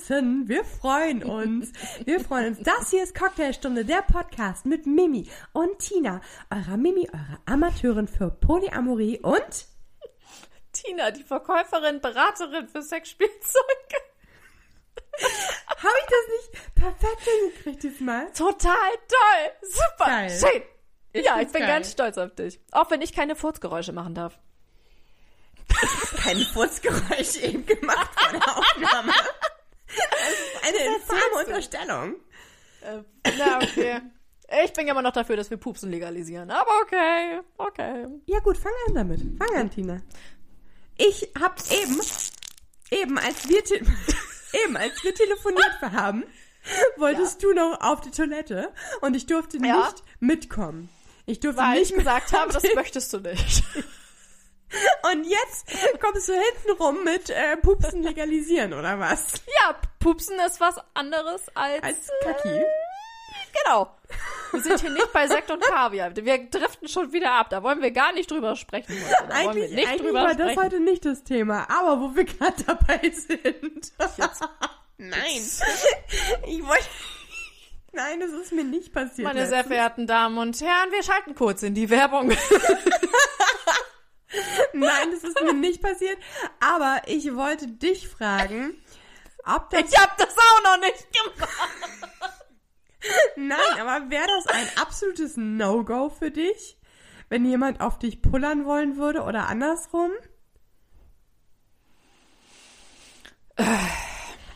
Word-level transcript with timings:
draußen. 0.00 0.48
Wir 0.48 0.64
freuen 0.64 1.22
uns. 1.22 1.72
Wir 2.04 2.20
freuen 2.20 2.56
uns. 2.56 2.60
Das 2.62 2.90
hier 2.90 3.02
ist 3.02 3.14
Cocktailstunde, 3.14 3.84
der 3.84 4.02
Podcast 4.02 4.66
mit 4.66 4.86
Mimi 4.86 5.28
und 5.52 5.78
Tina, 5.78 6.20
eurer 6.50 6.76
Mimi, 6.76 7.08
eurer 7.12 7.40
Amateurin 7.46 8.08
für 8.08 8.30
Polyamorie 8.30 9.20
und 9.20 9.66
Tina, 10.72 11.10
die 11.10 11.22
Verkäuferin, 11.22 12.00
Beraterin 12.00 12.68
für 12.68 12.82
Sexspielzeuge. 12.82 13.96
habe 15.68 15.94
ich 16.00 16.06
das 16.06 16.52
nicht 16.52 16.74
perfekt 16.74 17.22
hingekriegt 17.22 17.82
diesmal? 17.82 18.32
Total 18.32 18.74
toll. 19.08 19.52
Super. 19.62 20.06
Geil. 20.06 20.30
Schön. 20.30 20.62
Ich 21.12 21.24
ja, 21.24 21.40
ich 21.40 21.48
bin 21.48 21.62
geil. 21.62 21.68
ganz 21.68 21.90
stolz 21.90 22.18
auf 22.18 22.34
dich. 22.34 22.60
Auch 22.70 22.90
wenn 22.90 23.02
ich 23.02 23.12
keine 23.12 23.34
Furzgeräusche 23.34 23.92
machen 23.92 24.14
darf. 24.14 24.38
Kein 26.22 26.38
Furzgeräusch 26.38 27.36
eben 27.36 27.66
gemacht 27.66 28.10
vor 28.16 28.32
der 28.32 28.58
Aufnahme. 28.58 29.12
Das 29.96 30.30
ist 30.74 30.80
eine 30.84 30.96
infame 30.96 31.44
Unterstellung. 31.46 32.14
Äh, 32.82 33.02
na, 33.38 33.58
okay. 33.58 34.00
Ich 34.64 34.72
bin 34.72 34.86
ja 34.86 34.92
immer 34.92 35.02
noch 35.02 35.12
dafür, 35.12 35.36
dass 35.36 35.50
wir 35.50 35.56
Pupsen 35.58 35.90
legalisieren. 35.90 36.50
Aber 36.50 36.70
okay, 36.82 37.40
okay. 37.56 38.06
Ja 38.26 38.40
gut, 38.40 38.56
fang 38.56 38.72
an 38.88 38.94
damit. 38.94 39.20
Fang 39.38 39.56
an, 39.56 39.70
Tina. 39.70 40.00
Ich 40.96 41.30
hab 41.40 41.60
eben, 41.70 42.00
eben 42.90 43.18
als 43.18 43.48
wir, 43.48 43.62
te 43.64 43.74
eben 44.64 44.76
als 44.76 45.02
wir 45.04 45.14
telefoniert 45.14 45.80
haben, 45.82 46.24
wolltest 46.96 47.42
du 47.42 47.52
noch 47.52 47.80
auf 47.80 48.00
die 48.00 48.10
Toilette 48.10 48.72
und 49.02 49.14
ich 49.14 49.26
durfte 49.26 49.58
Ja. 49.58 49.76
nicht 49.76 50.02
mitkommen. 50.18 50.88
Ich 51.26 51.38
durfte 51.40 51.60
Weil 51.62 51.78
nicht 51.78 51.92
ich 51.92 51.96
gesagt 51.98 52.32
habe, 52.32 52.52
das 52.52 52.62
möchtest 52.74 53.12
du 53.12 53.18
nicht. 53.20 53.62
Und 55.12 55.24
jetzt 55.24 55.66
kommst 56.00 56.28
du 56.28 56.32
hinten 56.32 56.82
rum 56.82 57.04
mit 57.04 57.30
äh, 57.30 57.56
Pupsen 57.56 58.02
legalisieren, 58.02 58.72
oder 58.72 58.98
was? 58.98 59.34
Ja, 59.60 59.74
Pupsen 59.98 60.38
ist 60.46 60.60
was 60.60 60.76
anderes 60.94 61.42
als, 61.54 61.82
Als 61.82 62.10
Kaki. 62.22 62.48
Äh, 62.48 62.64
genau. 63.64 63.90
Wir 64.52 64.60
sind 64.60 64.80
hier 64.80 64.90
nicht 64.90 65.12
bei 65.12 65.26
Sekt 65.28 65.50
und 65.50 65.60
Kaviar. 65.62 66.14
Wir 66.16 66.38
driften 66.50 66.88
schon 66.88 67.12
wieder 67.12 67.32
ab. 67.32 67.50
Da 67.50 67.62
wollen 67.62 67.80
wir 67.82 67.90
gar 67.92 68.12
nicht 68.12 68.30
drüber 68.30 68.56
sprechen. 68.56 68.92
Heute. 68.92 69.28
Da 69.28 69.34
Eigentlich, 69.34 69.70
nicht 69.72 69.88
eigentlich 69.88 70.02
drüber 70.02 70.20
war 70.22 70.34
das 70.34 70.52
sprechen. 70.52 70.62
heute 70.62 70.80
nicht 70.80 71.04
das 71.04 71.22
Thema, 71.24 71.68
aber 71.70 72.00
wo 72.00 72.14
wir 72.16 72.24
gerade 72.24 72.62
dabei 72.64 73.10
sind. 73.10 73.92
Nein. 74.98 75.42
Ich 76.46 76.66
wollte. 76.66 76.84
Nein, 77.92 78.20
das 78.20 78.30
ist 78.30 78.52
mir 78.52 78.64
nicht 78.64 78.92
passiert. 78.92 79.26
Meine 79.26 79.46
sehr 79.46 79.58
letztens. 79.58 79.74
verehrten 79.74 80.06
Damen 80.06 80.38
und 80.38 80.60
Herren, 80.60 80.92
wir 80.92 81.02
schalten 81.02 81.34
kurz 81.34 81.62
in 81.62 81.74
die 81.74 81.90
Werbung. 81.90 82.30
Nein, 84.72 85.10
das 85.12 85.24
ist 85.24 85.40
mir 85.40 85.52
nicht 85.52 85.82
passiert. 85.82 86.18
Aber 86.60 87.02
ich 87.06 87.34
wollte 87.34 87.66
dich 87.66 88.08
fragen, 88.08 88.74
ob 89.44 89.70
das. 89.70 89.82
Ich 89.82 89.98
hab 89.98 90.16
das 90.16 90.36
auch 90.36 90.62
noch 90.64 90.80
nicht 90.80 91.06
gemacht. 91.12 91.70
Nein, 93.36 93.80
aber 93.80 94.10
wäre 94.10 94.26
das 94.26 94.46
ein 94.46 94.68
absolutes 94.76 95.36
No-Go 95.36 96.10
für 96.10 96.30
dich, 96.30 96.76
wenn 97.28 97.46
jemand 97.46 97.80
auf 97.80 97.98
dich 97.98 98.20
pullern 98.20 98.66
wollen 98.66 98.96
würde 98.96 99.22
oder 99.22 99.48
andersrum? 99.48 100.10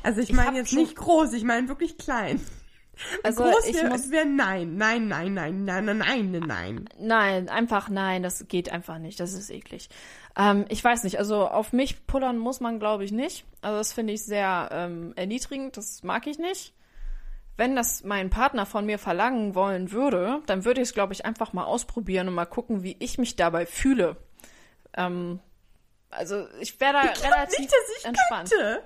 Also 0.03 0.21
ich 0.21 0.33
meine 0.33 0.59
jetzt 0.59 0.75
nicht 0.75 0.97
groß, 0.97 1.33
ich 1.33 1.45
meine 1.45 1.69
wirklich 1.69 1.97
klein. 1.97 2.45
Also 3.23 3.45
Groß 3.45 3.67
ich 3.67 3.83
muss 3.83 4.11
wäre 4.11 4.27
nein, 4.27 4.77
nein, 4.77 5.09
nein, 5.09 5.35
nein, 5.35 5.65
nein, 5.65 5.85
nein, 5.85 5.99
nein, 5.99 6.45
nein. 6.47 6.89
Nein, 6.99 7.49
einfach 7.49 7.89
nein, 7.89 8.23
das 8.23 8.47
geht 8.49 8.71
einfach 8.71 8.99
nicht. 8.99 9.21
Das 9.21 9.33
ist 9.33 9.51
eklig. 9.51 9.89
Ähm, 10.37 10.65
ich 10.69 10.83
weiß 10.83 11.05
nicht, 11.05 11.19
also 11.19 11.47
auf 11.47 11.73
mich 11.73 12.07
pullern 12.07 12.39
muss 12.39 12.61
man, 12.61 12.79
glaube 12.79 13.05
ich, 13.05 13.13
nicht. 13.13 13.45
Also 13.63 13.79
das 13.79 13.93
finde 13.93 14.13
ich 14.13 14.25
sehr 14.25 14.69
ähm, 14.73 15.13
erniedrigend, 15.17 15.77
das 15.77 16.03
mag 16.03 16.27
ich 16.27 16.39
nicht. 16.39 16.75
Wenn 17.57 17.77
das 17.77 18.03
mein 18.03 18.31
Partner 18.31 18.67
von 18.67 18.85
mir 18.85 18.99
verlangen 18.99 19.55
wollen 19.55 19.93
würde, 19.93 20.43
dann 20.47 20.65
würde 20.65 20.81
ich 20.81 20.89
es, 20.89 20.95
glaube 20.95 21.13
ich, 21.13 21.25
einfach 21.25 21.53
mal 21.53 21.65
ausprobieren 21.65 22.27
und 22.27 22.35
mal 22.35 22.47
gucken, 22.47 22.83
wie 22.83 22.97
ich 22.99 23.17
mich 23.17 23.37
dabei 23.37 23.65
fühle. 23.65 24.17
Ähm, 24.97 25.39
also 26.11 26.47
ich 26.61 26.81
wäre 26.81 26.95
da 26.95 27.13
ich 27.13 27.25
relativ 27.25 27.59
nicht, 27.61 27.73
dass 27.73 27.99
ich 27.99 28.05
entspannt. 28.07 28.51
Könnte. 28.51 28.83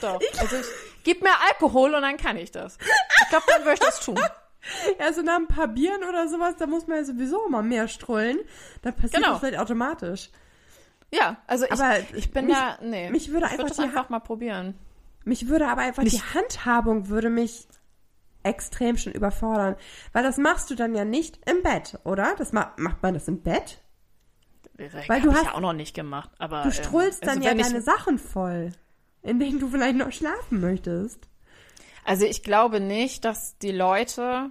Doch. 0.00 0.20
Also 0.38 0.56
ich 0.56 0.66
gib 1.04 1.22
mir 1.22 1.30
Alkohol 1.48 1.94
und 1.94 2.02
dann 2.02 2.16
kann 2.16 2.36
ich 2.36 2.50
das. 2.50 2.78
Ich 3.22 3.28
glaube, 3.28 3.44
dann 3.48 3.62
würde 3.62 3.74
ich 3.74 3.80
das 3.80 4.00
tun. 4.00 4.18
Ja, 5.00 5.12
so 5.12 5.22
nach 5.22 5.38
ein 5.38 5.48
paar 5.48 5.66
Bieren 5.66 6.04
oder 6.08 6.28
sowas, 6.28 6.54
da 6.56 6.68
muss 6.68 6.86
man 6.86 6.98
ja 6.98 7.04
sowieso 7.04 7.46
immer 7.48 7.64
mehr 7.64 7.88
strollen. 7.88 8.38
Da 8.82 8.92
passiert 8.92 9.14
Genau. 9.14 9.30
das 9.30 9.40
vielleicht 9.40 9.58
automatisch. 9.58 10.30
Ja, 11.12 11.38
also 11.48 11.64
ich, 11.64 11.72
Aber 11.72 11.96
ich 12.14 12.30
bin 12.30 12.46
mich- 12.46 12.54
da, 12.54 12.78
nee. 12.80 13.10
mich 13.10 13.32
würde 13.32 13.46
ich 13.46 13.52
einfach 13.54 13.66
das 13.66 13.80
einfach 13.80 14.08
mal 14.08 14.20
probieren. 14.20 14.78
Mich 15.24 15.48
würde 15.48 15.66
aber 15.66 15.80
einfach 15.82 16.04
die 16.04 16.22
Handhabung 16.22 17.08
würde 17.08 17.28
mich 17.28 17.66
extrem 18.44 18.96
schon 18.98 19.12
überfordern. 19.12 19.74
Weil 20.12 20.22
das 20.22 20.36
machst 20.38 20.70
du 20.70 20.76
dann 20.76 20.94
ja 20.94 21.04
nicht 21.04 21.40
im 21.50 21.64
Bett, 21.64 21.98
oder? 22.04 22.36
Das 22.38 22.52
ma 22.52 22.72
macht 22.76 23.02
man 23.02 23.14
das 23.14 23.26
im 23.26 23.42
Bett? 23.42 23.80
Weil 25.08 25.20
du 25.22 25.30
ich 25.30 25.34
hast- 25.34 25.44
ja 25.44 25.54
auch 25.54 25.60
noch 25.60 25.72
nicht 25.72 25.94
gemacht, 25.94 26.30
aber 26.38 26.62
Du 26.62 26.70
strullst 26.70 27.22
ähm, 27.22 27.26
dann 27.28 27.38
also 27.38 27.48
ja 27.48 27.50
wenn 27.54 27.58
ich- 27.60 27.66
deine 27.66 27.82
Sachen 27.82 28.18
voll, 28.20 28.70
in 29.22 29.38
denen 29.38 29.60
du 29.60 29.68
vielleicht 29.68 29.96
noch 29.96 30.12
schlafen 30.12 30.60
möchtest. 30.60 31.28
Also 32.04 32.26
ich 32.26 32.42
glaube 32.42 32.80
nicht, 32.80 33.24
dass 33.24 33.58
die 33.58 33.70
Leute, 33.70 34.50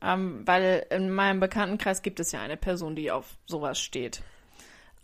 ähm, 0.00 0.42
weil 0.46 0.86
in 0.90 1.10
meinem 1.10 1.40
Bekanntenkreis 1.40 2.02
gibt 2.02 2.20
es 2.20 2.32
ja 2.32 2.40
eine 2.40 2.56
Person, 2.56 2.96
die 2.96 3.10
auf 3.10 3.26
sowas 3.46 3.78
steht. 3.78 4.22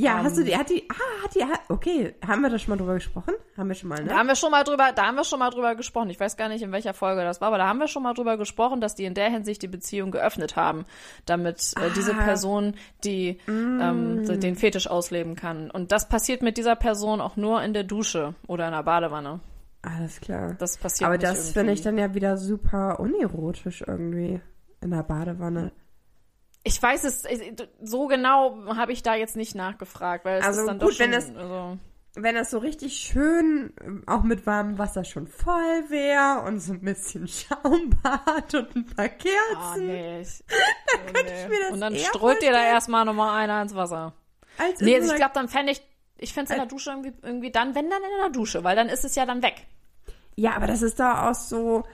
Ja, 0.01 0.19
Ähm. 0.21 0.25
hast 0.25 0.39
du 0.39 0.45
die, 0.45 0.57
hat 0.57 0.71
die, 0.71 0.89
ah, 0.91 1.25
hat 1.25 1.35
die, 1.35 1.45
okay, 1.73 2.15
haben 2.25 2.43
wir 2.43 2.51
da 2.51 2.59
schon 2.59 2.71
mal 2.71 2.77
drüber 2.77 2.95
gesprochen? 2.95 3.35
Haben 3.57 3.69
wir 3.69 3.75
schon 3.75 3.89
mal, 3.89 3.97
Da 3.97 4.05
ne? 4.05 4.15
haben 4.15 4.29
wir 4.29 4.37
schon 4.37 4.53
mal 4.53 4.63
drüber, 4.63 4.93
da 4.95 5.07
haben 5.07 5.17
wir 5.17 5.25
schon 5.25 5.41
mal 5.41 5.51
drüber 5.51 5.75
gesprochen. 5.75 6.09
Ich 6.11 6.21
weiß 6.21 6.37
gar 6.37 6.49
nicht, 6.49 6.63
in 6.63 6.71
welcher 6.71 6.95
Folge 6.95 7.23
das 7.23 7.41
war, 7.41 7.49
aber 7.49 7.59
da 7.59 7.67
haben 7.67 7.81
wir 7.81 7.89
schon 7.89 8.05
mal 8.05 8.15
drüber 8.15 8.37
gesprochen, 8.37 8.81
dass 8.81 8.95
die 8.95 9.05
in 9.07 9.15
der 9.15 9.29
Hinsicht 9.29 9.61
die 9.61 9.67
Beziehung 9.67 10.13
geöffnet 10.13 10.55
haben, 10.55 10.87
damit 11.27 11.73
äh, 11.77 11.91
diese 11.97 12.15
Ah. 12.15 12.23
Person 12.23 12.75
die 13.05 13.39
ähm, 13.49 14.23
Mm. 14.23 14.41
den 14.41 14.55
Fetisch 14.55 14.87
ausleben 14.89 15.35
kann. 15.35 15.69
Und 15.71 15.91
das 15.91 16.09
passiert 16.09 16.43
mit 16.43 16.59
dieser 16.59 16.77
Person 16.77 17.21
auch 17.21 17.37
nur 17.37 17.61
in 17.65 17.75
der 17.75 17.83
Dusche 17.85 18.35
oder 18.47 18.67
in 18.67 18.73
der 18.75 18.85
Badewanne. 18.85 19.41
Alles 19.83 20.21
klar. 20.21 20.55
Das 20.61 20.77
passiert 20.77 21.09
aber 21.09 21.19
das 21.19 21.51
finde 21.53 21.73
ich 21.73 21.83
dann 21.83 21.99
ja 21.99 22.15
wieder 22.15 22.37
super 22.37 23.01
unerotisch 23.01 23.83
irgendwie 23.87 24.41
in 24.81 24.91
der 24.93 25.03
Badewanne. 25.03 25.73
Ich 26.65 26.83
weiß 26.83 27.05
es, 27.05 27.23
so 27.83 28.07
genau 28.09 28.75
habe 28.77 28.93
ich 28.93 29.03
da 29.03 29.15
jetzt 29.15 29.37
nicht 29.37 29.55
nachgefragt, 29.55 30.25
weil 30.25 30.41
es 30.41 30.45
Also 30.45 30.61
ist 30.61 30.67
dann 30.67 30.79
gut, 30.79 30.89
doch 30.91 30.93
schon, 30.97 31.07
wenn 31.07 31.13
es- 31.13 31.35
also, 31.37 31.79
wenn 32.15 32.35
das 32.35 32.51
so 32.51 32.59
richtig 32.59 32.95
schön 32.97 33.73
ähm, 33.83 34.03
auch 34.07 34.23
mit 34.25 34.45
warmem 34.45 34.77
Wasser 34.77 35.05
schon 35.05 35.27
voll 35.29 35.85
wäre 35.89 36.43
und 36.47 36.59
so 36.61 36.73
ein 36.73 36.81
bisschen 36.81 37.29
Schaumbad 37.29 38.55
und 38.55 38.75
ein 38.77 38.87
paar 38.87 39.09
Kerzen. 39.09 39.57
ah, 39.57 39.77
nee. 39.79 40.21
Ich, 40.23 40.43
dann 41.05 41.15
könnte 41.15 41.33
ich 41.33 41.49
mir 41.49 41.61
das 41.61 41.71
Und 41.73 41.81
dann 41.81 41.97
strömt 41.97 42.43
ihr 42.43 42.51
da 42.53 42.65
erstmal 42.65 43.05
nochmal 43.05 43.39
einer 43.43 43.63
ins 43.63 43.75
Wasser. 43.75 44.15
Als 44.59 44.81
Nee, 44.81 44.97
so 44.97 45.03
also 45.03 45.13
ich 45.13 45.17
glaube, 45.19 45.35
dann 45.35 45.49
fände 45.49 45.73
ich, 45.73 45.81
ich 46.19 46.33
fände 46.35 46.47
es 46.47 46.51
in 46.51 46.57
der 46.57 46.67
Dusche 46.67 46.91
irgendwie, 46.91 47.13
irgendwie 47.23 47.53
dann, 47.53 47.75
wenn 47.77 47.89
dann 47.89 48.03
in 48.03 48.21
der 48.21 48.31
Dusche, 48.31 48.65
weil 48.65 48.75
dann 48.75 48.89
ist 48.89 49.05
es 49.05 49.15
ja 49.15 49.25
dann 49.25 49.43
weg. 49.43 49.67
ja, 50.35 50.57
aber 50.57 50.67
das 50.67 50.83
ist 50.83 50.99
doch 50.99 51.19
auch 51.29 51.35
so, 51.35 51.85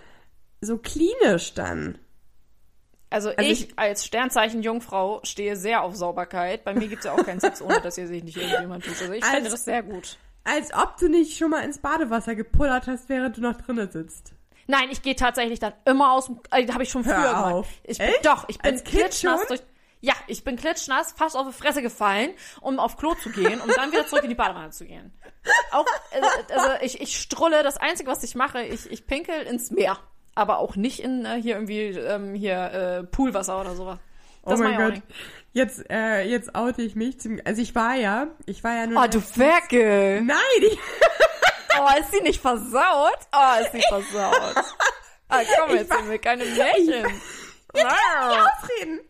so 0.63 0.79
klinisch 0.79 1.53
dann. 1.55 1.99
Also, 3.15 3.29
Also 3.31 3.43
ich, 3.43 3.69
ich- 3.71 3.79
als 3.79 4.05
Sternzeichen 4.05 4.63
Jungfrau 4.63 5.21
stehe 5.23 5.57
sehr 5.57 5.83
auf 5.83 5.95
Sauberkeit. 5.95 6.65
Bei 6.65 6.75
mir 6.75 6.89
gibt's 6.89 7.05
ja 7.05 7.13
auch 7.13 7.25
keinen 7.25 7.41
Sex, 7.41 7.63
ohne 7.63 7.81
dass 7.81 7.97
ihr 7.97 8.07
sich 8.09 8.23
nicht 8.25 8.37
irgendjemand 8.37 8.85
tut. 8.85 9.01
Also 9.01 9.13
ich 9.13 9.23
Als- 9.23 9.33
fände 9.33 9.51
das 9.51 9.65
sehr 9.65 9.83
gut. 9.83 10.19
Als 10.45 10.75
ob 10.75 10.97
du 10.99 11.09
nicht 11.09 11.39
schon 11.39 11.51
mal 11.51 11.61
ins 11.65 11.79
Badewasser 11.79 12.35
gepullert 12.35 12.87
hast, 12.87 13.09
während 13.09 13.37
du 13.37 13.41
noch 13.41 13.57
drinnen 13.57 13.91
sitzt. 13.91 14.33
Nein, 14.67 14.89
ich 14.91 15.01
gehe 15.03 15.15
tatsächlich 15.17 15.59
dann 15.59 15.73
immer 15.85 16.13
aus 16.13 16.27
dem, 16.27 16.41
äh, 16.51 16.67
habe 16.73 16.83
ich 16.83 16.91
schon 16.91 17.05
Hör 17.05 17.15
früher 17.15 17.29
gemacht. 17.35 17.53
auf. 17.55 17.69
Ich 17.85 17.99
bin, 17.99 18.09
Echt? 18.09 18.27
doch, 18.27 18.45
ich 18.49 18.59
bin 18.59 18.83
klitschnass 18.85 19.47
durch, 19.47 19.61
ja, 20.01 20.13
ich 20.27 20.43
bin 20.45 20.57
klitschnass, 20.57 21.13
fast 21.13 21.37
auf 21.37 21.47
die 21.47 21.53
Fresse 21.55 21.81
gefallen, 21.83 22.31
um 22.61 22.79
auf 22.79 22.97
Klo 22.97 23.15
zu 23.15 23.31
gehen, 23.31 23.61
um 23.61 23.71
dann 23.75 23.91
wieder 23.93 24.07
zurück 24.07 24.25
in 24.25 24.29
die 24.31 24.35
Badewanne 24.35 24.71
zu 24.71 24.85
gehen. 24.87 25.13
Auch, 25.71 25.87
äh, 26.13 26.53
also 26.55 26.71
ich, 26.83 27.01
ich 27.01 27.19
strulle, 27.21 27.63
das 27.63 27.77
Einzige, 27.79 28.11
was 28.11 28.23
ich 28.23 28.35
mache, 28.35 28.63
ich, 28.65 28.91
ich 28.91 29.07
pinkel 29.07 29.43
ins 29.43 29.71
Meer. 29.71 29.99
Aber 30.35 30.59
auch 30.59 30.77
nicht 30.77 31.01
in 31.01 31.25
äh, 31.25 31.41
hier 31.41 31.55
irgendwie 31.55 31.89
ähm, 31.89 32.35
hier 32.35 32.73
äh, 32.73 33.05
Poolwasser 33.05 33.61
oder 33.61 33.75
sowas. 33.75 33.99
Das 34.45 34.61
oh 34.61 34.63
mein 34.63 34.77
Gott. 34.77 35.03
Jetzt, 35.53 35.89
äh, 35.91 36.23
jetzt 36.23 36.55
oute 36.55 36.83
ich 36.83 36.97
mich 36.97 37.21
zum, 37.21 37.41
also 37.45 37.63
ich 37.63 37.75
war 37.75 37.95
ja, 37.95 38.27
ich 38.47 38.65
war 38.65 38.75
ja 38.75 38.87
nur. 38.87 39.03
Oh, 39.03 39.07
du 39.07 39.21
Ferkel! 39.21 40.21
Nein, 40.23 40.37
ich, 40.61 40.79
Oh, 41.81 41.89
ist 42.01 42.13
sie 42.13 42.21
nicht 42.23 42.41
versaut? 42.41 43.19
Oh, 43.33 43.61
ist 43.63 43.73
sie 43.73 43.83
versaut. 43.89 44.65
Ah, 45.27 45.41
komm, 45.59 45.75
jetzt 45.75 45.91
sind 45.91 46.11
wir 46.11 46.19
keine 46.19 46.45
Märchen. 46.45 47.07
ausreden. 47.73 49.01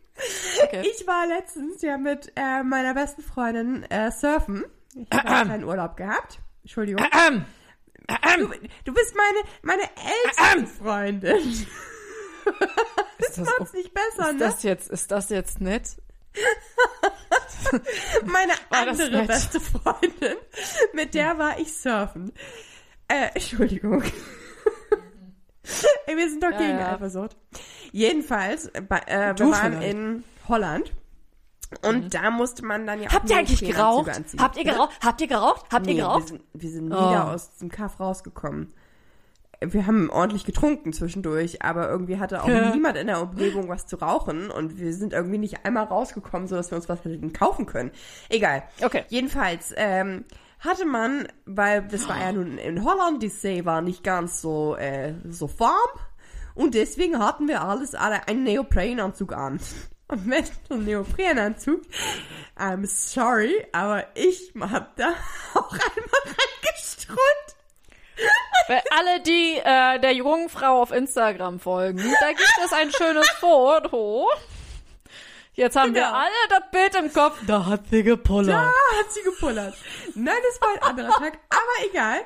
Okay. 0.63 0.81
Ich 0.89 1.05
war 1.05 1.27
letztens 1.27 1.81
ja 1.81 1.97
mit 1.97 2.31
äh, 2.37 2.63
meiner 2.63 2.93
besten 2.93 3.21
Freundin 3.21 3.83
äh, 3.91 4.11
surfen. 4.11 4.63
Ich 4.95 5.11
habe 5.11 5.27
einen 5.27 5.45
kleinen 5.45 5.63
Urlaub 5.65 5.97
gehabt. 5.97 6.39
Entschuldigung. 6.63 7.05
Du, 8.37 8.47
du 8.85 8.93
bist 8.93 9.15
meine, 9.15 9.39
meine 9.61 9.83
älteste 9.83 10.67
Freundin. 10.83 11.65
ist 13.17 13.37
das, 13.37 13.47
Macht's 13.59 13.73
nicht 13.73 13.93
besser, 13.93 14.27
ist 14.29 14.33
ne? 14.33 14.39
das 14.39 14.63
jetzt, 14.63 14.89
ist 14.89 15.11
das 15.11 15.29
jetzt 15.29 15.61
nett? 15.61 15.97
Meine 18.25 18.53
andere 18.69 19.09
nett? 19.09 19.27
beste 19.27 19.59
Freundin. 19.59 20.35
Mit 20.93 21.13
der 21.13 21.37
war 21.37 21.57
ich 21.59 21.73
surfen. 21.73 22.31
Äh, 23.07 23.29
Entschuldigung. 23.33 24.03
Ey, 26.07 26.17
wir 26.17 26.29
sind 26.29 26.43
doch 26.43 26.51
Ja, 26.51 26.57
gegen 26.57 26.77
ja. 26.79 26.93
Eifersucht. 26.93 27.35
Jedenfalls, 27.91 28.67
äh, 28.67 28.81
wir 28.81 28.89
waren 29.39 29.73
vielleicht. 29.73 29.93
in 29.93 30.23
Holland. 30.47 30.91
Und 31.83 32.13
da 32.13 32.29
musste 32.31 32.63
man 32.65 32.85
dann 32.87 33.01
ja 33.01 33.09
auch 33.09 33.13
Habt 33.13 33.29
ihr 33.29 33.37
eigentlich 33.37 33.59
geraucht? 33.61 34.11
Habt 34.37 34.57
ihr 34.57 34.63
geraucht? 34.63 34.91
Habt 35.03 35.21
ihr 35.21 35.27
geraucht? 35.27 35.65
Habt 35.71 35.87
ihr 35.87 35.93
Nee, 35.93 35.99
wir 35.99 36.05
geraucht? 36.05 36.27
sind, 36.29 36.41
wir 36.53 36.69
sind 36.69 36.91
Oh. 36.91 36.95
wieder 37.09 37.31
aus 37.33 37.57
dem 37.57 37.69
Kaff 37.69 37.99
rausgekommen. 37.99 38.73
Wir 39.61 39.87
haben 39.87 40.09
ordentlich 40.09 40.43
getrunken 40.45 40.91
zwischendurch, 40.91 41.61
aber 41.63 41.89
irgendwie 41.89 42.19
hatte 42.19 42.43
auch 42.43 42.47
niemand 42.47 42.97
in 42.97 43.07
der 43.07 43.21
Umgebung 43.21 43.69
was 43.69 43.87
zu 43.87 43.95
rauchen 43.95 44.51
und 44.51 44.77
wir 44.77 44.93
sind 44.93 45.13
irgendwie 45.13 45.37
nicht 45.37 45.65
einmal 45.65 45.85
rausgekommen, 45.85 46.47
sodass 46.47 46.71
wir 46.71 46.75
uns 46.75 46.89
was 46.89 47.03
hätten 47.05 47.31
kaufen 47.31 47.65
können. 47.65 47.91
Egal. 48.29 48.63
Okay. 48.83 49.05
Jedenfalls 49.07 49.73
ähm, 49.77 50.25
hatte 50.59 50.85
man, 50.85 51.29
weil 51.45 51.87
das 51.87 52.07
war 52.09 52.19
ja 52.19 52.33
nun 52.33 52.57
in 52.57 52.83
Holland, 52.83 53.23
die 53.23 53.29
See 53.29 53.63
war 53.65 53.81
nicht 53.81 54.03
ganz 54.03 54.41
so 54.41 54.75
äh, 54.75 55.13
so 55.29 55.49
warm 55.57 55.99
und 56.53 56.73
deswegen 56.75 57.17
hatten 57.19 57.47
wir 57.47 57.61
alles 57.63 57.95
alle 57.95 58.27
einen 58.27 58.43
Neoprenanzug 58.43 59.31
an. 59.33 59.59
Und 60.07 60.27
mit 60.27 60.51
einem 60.69 60.85
Neoprenanzug, 60.85 61.81
I'm 62.57 62.85
sorry, 62.85 63.65
aber 63.71 64.05
ich 64.13 64.53
hab 64.59 64.95
da 64.97 65.15
auch 65.55 65.71
einmal 65.71 66.21
reingestrunzt. 66.25 67.55
Für 68.67 68.81
alle, 68.91 69.21
die 69.21 69.57
äh, 69.63 69.99
der 69.99 70.13
jungen 70.13 70.49
Frau 70.49 70.81
auf 70.81 70.91
Instagram 70.91 71.59
folgen, 71.59 72.03
da 72.19 72.29
gibt 72.29 72.57
es 72.63 72.73
ein 72.73 72.91
schönes 72.91 73.29
Foto. 73.39 74.29
Jetzt 75.55 75.75
haben 75.77 75.93
wir 75.93 76.01
Genau. 76.01 76.13
alle 76.13 76.31
das 76.49 76.61
Bild 76.71 76.95
im 77.05 77.13
Kopf. 77.13 77.39
Da 77.47 77.65
hat 77.65 77.87
sie 77.89 78.03
gepullert. 78.03 78.55
Ah, 78.55 78.99
hat 78.99 79.11
sie 79.11 79.21
gepullert. 79.23 79.73
Nein, 80.13 80.35
das 80.49 80.61
war 80.61 80.69
ein 80.75 80.83
anderer 80.89 81.09
Tag, 81.19 81.39
aber 81.49 81.89
egal. 81.89 82.17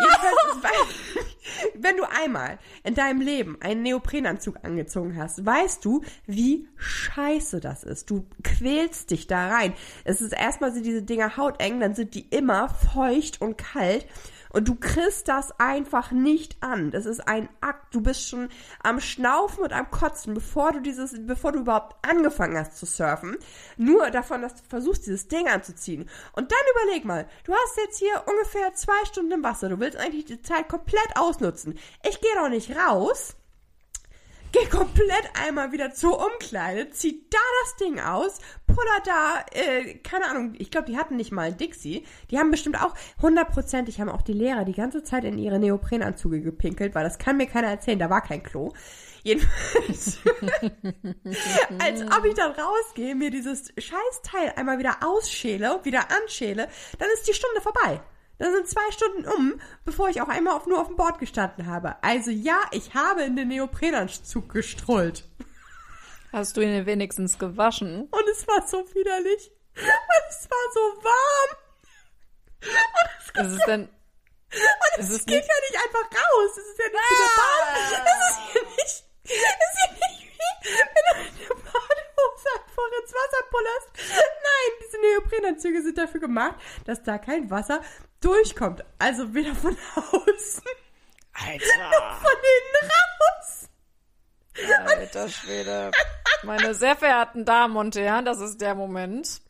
Jedenfalls, 0.00 0.76
wenn 1.74 1.96
du 1.96 2.04
einmal 2.04 2.58
in 2.84 2.94
deinem 2.94 3.20
Leben 3.20 3.58
einen 3.60 3.82
Neoprenanzug 3.82 4.56
angezogen 4.62 5.16
hast, 5.16 5.44
weißt 5.44 5.84
du, 5.84 6.02
wie 6.26 6.68
scheiße 6.76 7.60
das 7.60 7.82
ist. 7.82 8.08
Du 8.10 8.26
quälst 8.44 9.10
dich 9.10 9.26
da 9.26 9.48
rein. 9.48 9.74
Es 10.04 10.20
ist 10.20 10.32
erstmal 10.32 10.72
sind 10.72 10.86
diese 10.86 11.02
Dinger 11.02 11.36
hauteng, 11.36 11.80
dann 11.80 11.94
sind 11.94 12.14
die 12.14 12.26
immer 12.30 12.68
feucht 12.68 13.40
und 13.40 13.58
kalt. 13.58 14.06
Und 14.56 14.68
du 14.68 14.74
kriegst 14.74 15.28
das 15.28 15.52
einfach 15.60 16.12
nicht 16.12 16.62
an. 16.62 16.90
Das 16.90 17.04
ist 17.04 17.20
ein 17.28 17.50
Akt. 17.60 17.94
Du 17.94 18.00
bist 18.00 18.26
schon 18.26 18.48
am 18.82 19.00
Schnaufen 19.00 19.62
und 19.62 19.74
am 19.74 19.90
Kotzen, 19.90 20.32
bevor 20.32 20.72
du 20.72 20.80
dieses, 20.80 21.14
bevor 21.26 21.52
du 21.52 21.58
überhaupt 21.58 21.94
angefangen 22.08 22.56
hast 22.56 22.78
zu 22.78 22.86
surfen. 22.86 23.36
Nur 23.76 24.10
davon, 24.10 24.40
dass 24.40 24.54
du 24.54 24.62
versuchst, 24.66 25.04
dieses 25.04 25.28
Ding 25.28 25.46
anzuziehen. 25.46 26.08
Und 26.32 26.50
dann 26.50 26.58
überleg 26.74 27.04
mal, 27.04 27.28
du 27.44 27.52
hast 27.52 27.76
jetzt 27.76 27.98
hier 27.98 28.22
ungefähr 28.24 28.72
zwei 28.72 29.04
Stunden 29.04 29.32
im 29.32 29.44
Wasser. 29.44 29.68
Du 29.68 29.78
willst 29.78 29.98
eigentlich 29.98 30.24
die 30.24 30.40
Zeit 30.40 30.70
komplett 30.70 31.16
ausnutzen. 31.16 31.78
Ich 32.08 32.22
gehe 32.22 32.34
doch 32.36 32.48
nicht 32.48 32.74
raus. 32.74 33.36
Geh 34.58 34.66
komplett 34.68 35.30
einmal 35.34 35.72
wieder 35.72 35.92
zur 35.92 36.18
Umkleide, 36.18 36.88
zieh 36.90 37.26
da 37.28 37.38
das 37.62 37.76
Ding 37.76 38.00
aus, 38.00 38.38
puller 38.66 39.02
da, 39.04 39.44
äh, 39.52 39.94
keine 39.98 40.30
Ahnung, 40.30 40.54
ich 40.56 40.70
glaube, 40.70 40.86
die 40.86 40.96
hatten 40.96 41.16
nicht 41.16 41.30
mal 41.30 41.52
Dixie. 41.52 42.06
Die 42.30 42.38
haben 42.38 42.50
bestimmt 42.50 42.80
auch, 42.80 42.94
hundertprozentig 43.20 44.00
haben 44.00 44.08
auch 44.08 44.22
die 44.22 44.32
Lehrer 44.32 44.64
die 44.64 44.72
ganze 44.72 45.02
Zeit 45.02 45.24
in 45.24 45.36
ihre 45.36 45.58
Neoprenanzüge 45.58 46.40
gepinkelt, 46.40 46.94
weil 46.94 47.04
das 47.04 47.18
kann 47.18 47.36
mir 47.36 47.46
keiner 47.46 47.68
erzählen, 47.68 47.98
da 47.98 48.08
war 48.08 48.22
kein 48.22 48.42
Klo. 48.42 48.72
Jedenfalls, 49.24 50.20
als 51.78 52.02
ob 52.02 52.24
ich 52.24 52.34
dann 52.34 52.52
rausgehe, 52.52 53.14
mir 53.14 53.30
dieses 53.30 53.74
Scheißteil 53.76 54.54
einmal 54.56 54.78
wieder 54.78 54.98
ausschäle, 55.04 55.80
wieder 55.82 56.10
anschäle, 56.10 56.68
dann 56.98 57.08
ist 57.14 57.28
die 57.28 57.34
Stunde 57.34 57.60
vorbei. 57.60 58.00
Dann 58.38 58.52
sind 58.52 58.68
zwei 58.68 58.90
Stunden 58.92 59.26
um, 59.26 59.60
bevor 59.84 60.08
ich 60.08 60.20
auch 60.20 60.28
einmal 60.28 60.54
auf, 60.54 60.66
nur 60.66 60.80
auf 60.80 60.88
dem 60.88 60.96
Board 60.96 61.18
gestanden 61.18 61.66
habe. 61.66 61.96
Also 62.02 62.30
ja, 62.30 62.60
ich 62.70 62.94
habe 62.94 63.22
in 63.22 63.34
den 63.36 63.48
Neoprenanzug 63.48 64.52
gestrollt. 64.52 65.24
Hast 66.32 66.56
du 66.56 66.60
ihn 66.60 66.84
wenigstens 66.86 67.38
gewaschen? 67.38 68.08
Und 68.10 68.28
es 68.30 68.46
war 68.46 68.66
so 68.66 68.78
widerlich. 68.94 69.50
Und 69.76 70.24
es 70.28 70.48
war 70.50 70.72
so 70.74 71.04
warm. 71.04 71.56
Und 72.62 73.46
es, 73.46 73.52
Ist 73.52 73.58
es 73.58 73.64
denn... 73.66 73.82
und 73.82 74.98
Ist 74.98 75.10
es 75.10 75.16
es 75.20 75.26
geht 75.26 75.36
nicht- 75.36 75.48
ja 75.48 75.54
nicht 75.70 75.84
einfach 75.86 76.06
raus. 76.12 76.50
Es 76.58 76.66
ist 76.66 76.78
ja 76.78 76.88
nicht 76.88 77.10
wie 77.10 77.16
der 77.22 77.32
Bad. 77.36 78.06
Es 78.06 78.30
ist 78.30 78.38
hier 78.52 78.62
nicht, 78.62 79.04
es 79.24 79.30
ist 79.32 79.78
hier 79.80 79.92
nicht 79.92 80.20
wie, 80.36 80.78
wenn 80.78 81.04
du 81.06 81.12
in 81.28 81.36
der 81.38 81.54
Badehose 81.54 82.48
einfach 82.54 82.88
ins 83.02 83.12
Wasser 83.14 83.42
pullerst. 83.50 83.88
Nein, 84.10 84.70
diese 84.84 84.98
Neoprenanzüge 85.66 85.82
sind 85.82 85.98
dafür 85.98 86.20
gemacht, 86.20 86.54
dass 86.84 87.02
da 87.02 87.18
kein 87.18 87.50
Wasser 87.50 87.80
durchkommt. 88.20 88.84
Also 88.98 89.34
weder 89.34 89.54
von 89.54 89.76
außen 89.96 90.62
Alter. 91.32 91.90
von 92.20 92.32
innen 92.56 92.90
raus. 92.90 93.68
Alter 94.86 95.28
Schwede. 95.28 95.90
Meine 96.42 96.74
sehr 96.74 96.96
verehrten 96.96 97.44
Damen 97.44 97.76
und 97.76 97.96
Herren, 97.96 98.24
das 98.24 98.40
ist 98.40 98.60
der 98.60 98.74
Moment, 98.74 99.40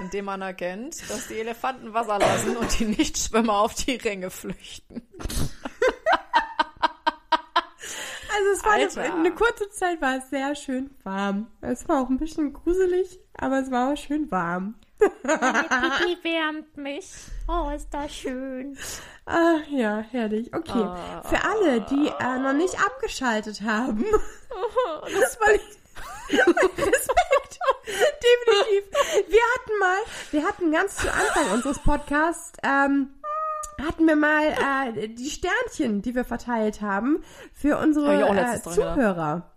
in 0.00 0.10
dem 0.10 0.24
man 0.24 0.42
erkennt, 0.42 1.08
dass 1.08 1.28
die 1.28 1.38
Elefanten 1.38 1.92
Wasser 1.92 2.18
lassen 2.18 2.56
und 2.56 2.78
die 2.78 2.86
Nichtschwimmer 2.86 3.60
auf 3.60 3.74
die 3.74 3.96
Ränge 3.96 4.30
flüchten. 4.30 5.02
Also 8.36 8.50
es 8.52 8.64
war 8.64 8.72
eine, 8.72 9.14
eine 9.14 9.34
kurze 9.34 9.70
Zeit 9.70 10.02
war 10.02 10.18
es 10.18 10.28
sehr 10.28 10.54
schön 10.54 10.90
warm. 11.04 11.46
Es 11.62 11.88
war 11.88 12.02
auch 12.02 12.10
ein 12.10 12.18
bisschen 12.18 12.52
gruselig, 12.52 13.18
aber 13.34 13.60
es 13.60 13.70
war 13.70 13.92
auch 13.92 13.96
schön 13.96 14.30
warm. 14.30 14.74
Pipi 15.22 16.24
wärmt 16.24 16.76
mich. 16.76 17.10
Oh, 17.48 17.70
ist 17.74 17.88
das 17.92 18.14
schön. 18.14 18.76
Ah, 19.26 19.58
ja, 19.70 19.98
herrlich. 20.10 20.52
Okay. 20.54 20.72
Ah. 20.72 21.22
Für 21.24 21.44
alle, 21.44 21.80
die 21.82 22.08
äh, 22.08 22.38
noch 22.38 22.54
nicht 22.54 22.78
abgeschaltet 22.80 23.62
haben, 23.62 24.04
das 25.20 25.40
war 25.40 25.52
nicht. 25.52 25.78
Respekt. 26.28 27.58
Definitiv. 27.86 29.30
Wir 29.30 29.40
hatten 29.54 29.78
mal, 29.78 29.98
wir 30.32 30.44
hatten 30.44 30.72
ganz 30.72 30.96
zu 30.96 31.12
Anfang 31.12 31.52
unseres 31.52 31.78
Podcasts, 31.78 32.52
ähm, 32.62 33.10
hatten 33.84 34.06
wir 34.06 34.16
mal 34.16 34.48
äh, 34.96 35.08
die 35.08 35.30
Sternchen, 35.30 36.02
die 36.02 36.14
wir 36.14 36.24
verteilt 36.24 36.80
haben, 36.80 37.22
für 37.52 37.78
unsere 37.78 38.16
ich 38.16 38.24
auch 38.24 38.34
äh. 38.34 38.60
Zuhörer. 38.62 39.50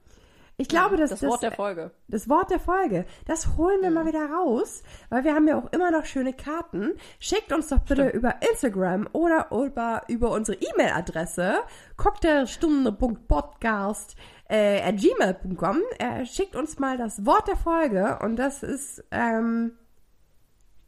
Ich 0.59 0.67
glaube, 0.67 0.97
dass 0.97 1.11
Das 1.11 1.23
Wort 1.23 1.41
der 1.41 1.53
Folge. 1.53 1.91
das 2.09 2.27
Wort 2.27 2.51
der 2.51 2.59
Folge, 2.59 3.05
das 3.25 3.55
holen 3.55 3.81
wir 3.81 3.91
mal 3.91 4.05
wieder 4.05 4.29
raus, 4.29 4.83
weil 5.09 5.23
wir 5.23 5.33
haben 5.33 5.47
ja 5.47 5.57
auch 5.57 5.71
immer 5.71 5.89
noch 5.89 6.03
schöne 6.03 6.33
Karten. 6.33 6.95
Schickt 7.17 7.53
uns 7.53 7.69
doch 7.69 7.79
bitte 7.79 8.09
über 8.09 8.35
Instagram 8.41 9.07
oder 9.13 9.47
über, 9.51 10.01
über 10.09 10.31
unsere 10.31 10.57
E-Mail-Adresse 10.57 11.59
cocktailstunde.podcast 11.95 14.17
äh, 14.49 14.81
at 14.81 14.97
gmail.com. 14.97 15.77
Äh, 15.97 16.25
schickt 16.25 16.57
uns 16.57 16.77
mal 16.77 16.97
das 16.97 17.25
Wort 17.25 17.47
der 17.47 17.55
Folge 17.55 18.19
und 18.21 18.35
das 18.35 18.61
ist 18.61 19.01
ähm, 19.11 19.77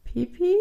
Pipi. 0.03 0.57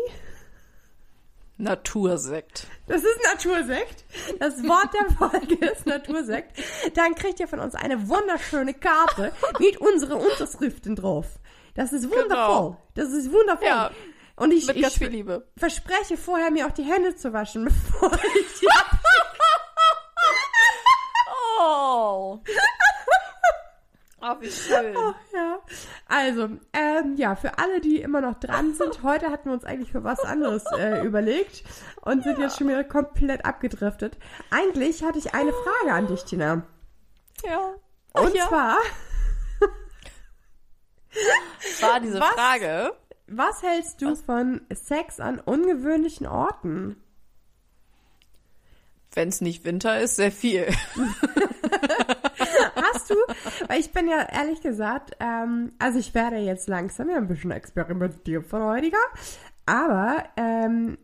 Natursekt. 1.61 2.67
Das 2.87 3.03
ist 3.03 3.19
Natursekt. 3.25 4.05
Das 4.39 4.63
Wort 4.65 4.89
der 4.95 5.11
Folge 5.17 5.67
ist 5.67 5.87
Natursekt. 5.87 6.59
Dann 6.95 7.15
kriegt 7.15 7.39
ihr 7.41 7.49
von 7.49 7.61
uns 7.61 7.75
eine 7.75 8.09
wunderschöne 8.09 8.75
Karte 8.75 9.33
mit 9.59 9.79
unseren 9.79 10.19
Unterschriften 10.21 10.97
drauf. 10.97 11.27
Das 11.75 11.93
ist 11.93 12.05
wundervoll. 12.11 12.29
Genau. 12.29 12.77
Das 12.95 13.11
ist 13.11 13.31
wundervoll. 13.33 13.67
Ja, 13.67 13.91
Und 14.37 14.53
ich, 14.53 14.69
ich 14.69 15.25
verspreche 15.57 16.17
vorher, 16.17 16.51
mir 16.51 16.67
auch 16.67 16.73
die 16.73 16.83
Hände 16.85 17.15
zu 17.15 17.33
waschen, 17.33 17.65
bevor 17.91 18.13
ich 18.13 18.61
die 18.61 18.67
Oh. 21.63 22.41
Oh, 24.23 24.35
wie 24.41 24.51
schön. 24.51 24.95
Ja, 25.33 25.50
also, 26.07 26.49
ähm, 26.73 27.17
ja, 27.17 27.37
für 27.37 27.59
alle, 27.59 27.81
die 27.81 28.01
immer 28.01 28.21
noch 28.21 28.39
dran 28.39 28.75
sind, 28.79 29.03
heute 29.03 29.31
hatten 29.31 29.49
wir 29.49 29.55
uns 29.55 29.65
eigentlich 29.65 29.93
für 29.93 30.05
was 30.05 30.21
anderes 30.21 30.65
äh, 30.79 31.05
überlegt 31.05 31.65
und 32.03 32.25
sind 32.25 32.39
jetzt 32.39 32.59
schon 32.59 32.69
wieder 32.69 32.85
komplett 32.85 33.45
abgedriftet. 33.45 34.17
Eigentlich 34.51 35.03
hatte 35.03 35.19
ich 35.19 35.35
eine 35.35 35.53
Frage 35.53 35.93
an 35.93 36.07
dich, 36.07 36.25
Tina. 36.25 36.63
Ja. 37.45 37.75
Und 38.13 38.35
ja. 38.35 38.49
zwar, 38.49 38.77
war 41.81 42.01
diese 42.01 42.21
Was? 42.21 42.31
Frage. 42.31 42.93
was 43.27 43.63
hältst 43.63 44.03
du 44.03 44.15
von 44.17 44.61
Sex 44.73 45.21
an 45.21 45.39
ungewöhnlichen 45.41 46.27
Orten? 46.27 46.97
Wenn 49.13 49.29
es 49.29 49.41
nicht 49.41 49.65
Winter 49.65 50.01
ist, 50.01 50.17
sehr 50.17 50.31
viel. 50.31 50.67
Weißt 53.01 53.11
du? 53.11 53.69
Weil 53.69 53.81
ich 53.81 53.93
bin 53.93 54.09
ja 54.09 54.27
ehrlich 54.31 54.61
gesagt, 54.61 55.17
ähm, 55.21 55.73
also 55.79 55.99
ich 55.99 56.15
werde 56.15 56.37
jetzt 56.37 56.69
langsam 56.69 57.11
ja 57.11 57.17
ein 57.17 57.29
bisschen 57.29 57.51
experimentierfreudiger, 57.51 58.99
aber 59.67 60.25
ähm, 60.37 60.99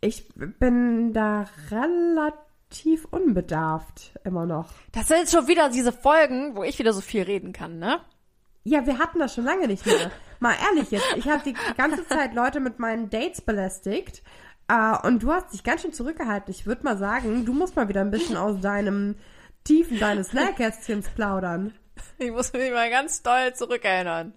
ich 0.00 0.28
bin 0.34 1.12
da 1.12 1.46
relativ 1.70 3.04
unbedarft 3.10 4.18
immer 4.24 4.46
noch. 4.46 4.70
Das 4.92 5.08
sind 5.08 5.28
schon 5.28 5.46
wieder 5.48 5.68
diese 5.68 5.92
Folgen, 5.92 6.56
wo 6.56 6.64
ich 6.64 6.78
wieder 6.78 6.92
so 6.92 7.00
viel 7.00 7.22
reden 7.22 7.52
kann, 7.52 7.78
ne? 7.78 8.00
Ja, 8.64 8.86
wir 8.86 8.98
hatten 8.98 9.18
das 9.18 9.34
schon 9.34 9.44
lange 9.44 9.66
nicht 9.66 9.84
mehr. 9.86 10.10
Mal 10.38 10.54
ehrlich 10.68 10.90
jetzt, 10.90 11.06
ich 11.16 11.28
habe 11.28 11.42
die 11.44 11.54
ganze 11.76 12.06
Zeit 12.06 12.34
Leute 12.34 12.60
mit 12.60 12.78
meinen 12.78 13.10
Dates 13.10 13.40
belästigt 13.40 14.22
äh, 14.68 15.06
und 15.06 15.22
du 15.22 15.32
hast 15.32 15.52
dich 15.52 15.64
ganz 15.64 15.82
schön 15.82 15.92
zurückgehalten. 15.92 16.52
Ich 16.52 16.66
würde 16.66 16.84
mal 16.84 16.96
sagen, 16.96 17.44
du 17.44 17.52
musst 17.52 17.76
mal 17.76 17.88
wieder 17.88 18.00
ein 18.00 18.10
bisschen 18.10 18.36
aus 18.36 18.60
deinem 18.60 19.16
Tiefen 19.64 19.98
deines 19.98 20.32
Nähkästchens 20.32 21.08
plaudern. 21.10 21.74
Ich 22.18 22.30
muss 22.30 22.52
mich 22.52 22.70
mal 22.70 22.90
ganz 22.90 23.22
doll 23.22 23.54
zurückerinnern. 23.54 24.32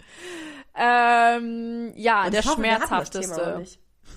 Ähm, 0.76 1.94
ja, 1.96 2.30
der 2.30 2.44
hoffe, 2.44 2.56
schmerzhafteste. 2.56 3.66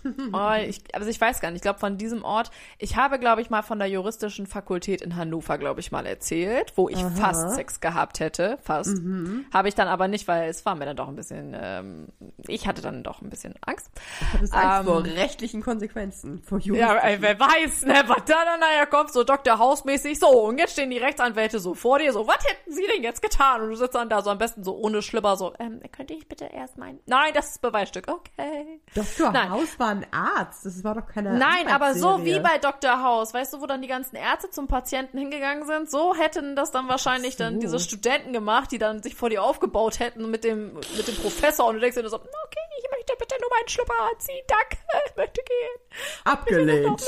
Oh, 0.32 0.52
ich, 0.66 0.82
also 0.94 1.08
ich 1.08 1.20
weiß 1.20 1.40
gar 1.40 1.50
nicht. 1.50 1.58
Ich 1.58 1.62
glaube, 1.62 1.78
von 1.78 1.96
diesem 1.96 2.22
Ort, 2.24 2.50
ich 2.78 2.96
habe, 2.96 3.18
glaube 3.18 3.40
ich, 3.40 3.50
mal 3.50 3.62
von 3.62 3.78
der 3.78 3.88
juristischen 3.88 4.46
Fakultät 4.46 5.00
in 5.02 5.16
Hannover, 5.16 5.58
glaube 5.58 5.80
ich, 5.80 5.90
mal 5.92 6.06
erzählt, 6.06 6.72
wo 6.76 6.88
ich 6.88 6.98
fast 7.16 7.54
Sex 7.54 7.80
gehabt 7.80 8.20
hätte. 8.20 8.58
Fast. 8.62 8.98
Mhm. 8.98 9.46
Habe 9.52 9.68
ich 9.68 9.74
dann 9.74 9.88
aber 9.88 10.08
nicht, 10.08 10.28
weil 10.28 10.48
es 10.48 10.64
war 10.66 10.74
mir 10.74 10.84
dann 10.84 10.96
doch 10.96 11.08
ein 11.08 11.16
bisschen, 11.16 11.56
ähm, 11.58 12.08
ich 12.46 12.66
hatte 12.66 12.82
dann 12.82 13.02
doch 13.02 13.22
ein 13.22 13.30
bisschen 13.30 13.54
Angst. 13.62 13.90
Du 14.32 14.38
hast 14.40 14.52
Angst 14.52 14.80
Ähm, 14.80 14.84
vor 14.86 15.04
rechtlichen 15.04 15.62
Konsequenzen, 15.62 16.42
vor 16.42 16.58
Ja, 16.58 16.64
juristischen. 16.66 16.98
ey, 17.02 17.16
wer 17.22 17.40
weiß, 17.40 17.84
ne, 17.86 18.02
was 18.06 18.24
da 18.26 18.44
dann 18.44 18.60
nachher 18.60 18.86
kommt, 18.86 19.12
so 19.12 19.24
Dr. 19.24 19.58
Hausmäßig, 19.58 20.18
so, 20.18 20.28
und 20.28 20.58
jetzt 20.58 20.72
stehen 20.72 20.90
die 20.90 20.98
Rechtsanwälte 20.98 21.58
so 21.58 21.74
vor 21.74 21.98
dir, 21.98 22.12
so, 22.12 22.26
was 22.26 22.44
hätten 22.46 22.72
sie 22.72 22.86
denn 22.94 23.02
jetzt 23.02 23.22
getan? 23.22 23.62
Und 23.62 23.70
du 23.70 23.76
sitzt 23.76 23.94
dann 23.94 24.08
da 24.08 24.22
so 24.22 24.30
am 24.30 24.38
besten 24.38 24.62
so 24.64 24.76
ohne 24.76 25.02
Schlipper, 25.02 25.36
so, 25.36 25.54
ähm, 25.58 25.80
Könnte 25.92 26.14
ich 26.14 26.28
bitte 26.28 26.44
erst 26.46 26.76
mein... 26.76 26.98
nein, 27.06 27.32
das 27.34 27.50
ist 27.50 27.62
Beweisstück, 27.62 28.08
okay. 28.08 28.80
Dr. 28.94 29.32
Nein. 29.32 29.50
Haus 29.50 29.78
war 29.78 29.87
ein 29.88 30.06
Arzt, 30.12 30.64
das 30.64 30.84
war 30.84 30.94
doch 30.94 31.06
keine 31.06 31.38
Nein, 31.38 31.68
aber 31.68 31.94
so 31.94 32.24
wie 32.24 32.40
bei 32.40 32.58
Dr. 32.58 33.02
House, 33.02 33.34
weißt 33.34 33.54
du, 33.54 33.60
wo 33.60 33.66
dann 33.66 33.82
die 33.82 33.88
ganzen 33.88 34.16
Ärzte 34.16 34.50
zum 34.50 34.68
Patienten 34.68 35.18
hingegangen 35.18 35.66
sind, 35.66 35.90
so 35.90 36.14
hätten 36.14 36.56
das 36.56 36.70
dann 36.70 36.88
wahrscheinlich 36.88 37.34
so. 37.34 37.44
dann 37.44 37.60
diese 37.60 37.78
Studenten 37.78 38.32
gemacht, 38.32 38.70
die 38.72 38.78
dann 38.78 39.02
sich 39.02 39.14
vor 39.14 39.30
dir 39.30 39.42
aufgebaut 39.42 39.98
hätten 39.98 40.30
mit 40.30 40.44
dem, 40.44 40.74
mit 40.74 41.08
dem 41.08 41.16
Professor 41.16 41.66
und 41.66 41.74
du 41.76 41.80
denkst 41.80 41.96
dir 41.96 42.08
so, 42.08 42.16
okay, 42.16 42.58
ich 42.78 42.90
möchte 42.90 43.14
bitte 43.18 43.34
nur 43.40 43.50
meinen 43.50 43.68
Schlüpper 43.68 43.94
anziehen, 44.12 44.44
danke, 44.46 44.78
ich 45.06 45.16
möchte 45.16 45.42
gehen. 45.42 45.78
Abgelehnt. 46.24 47.04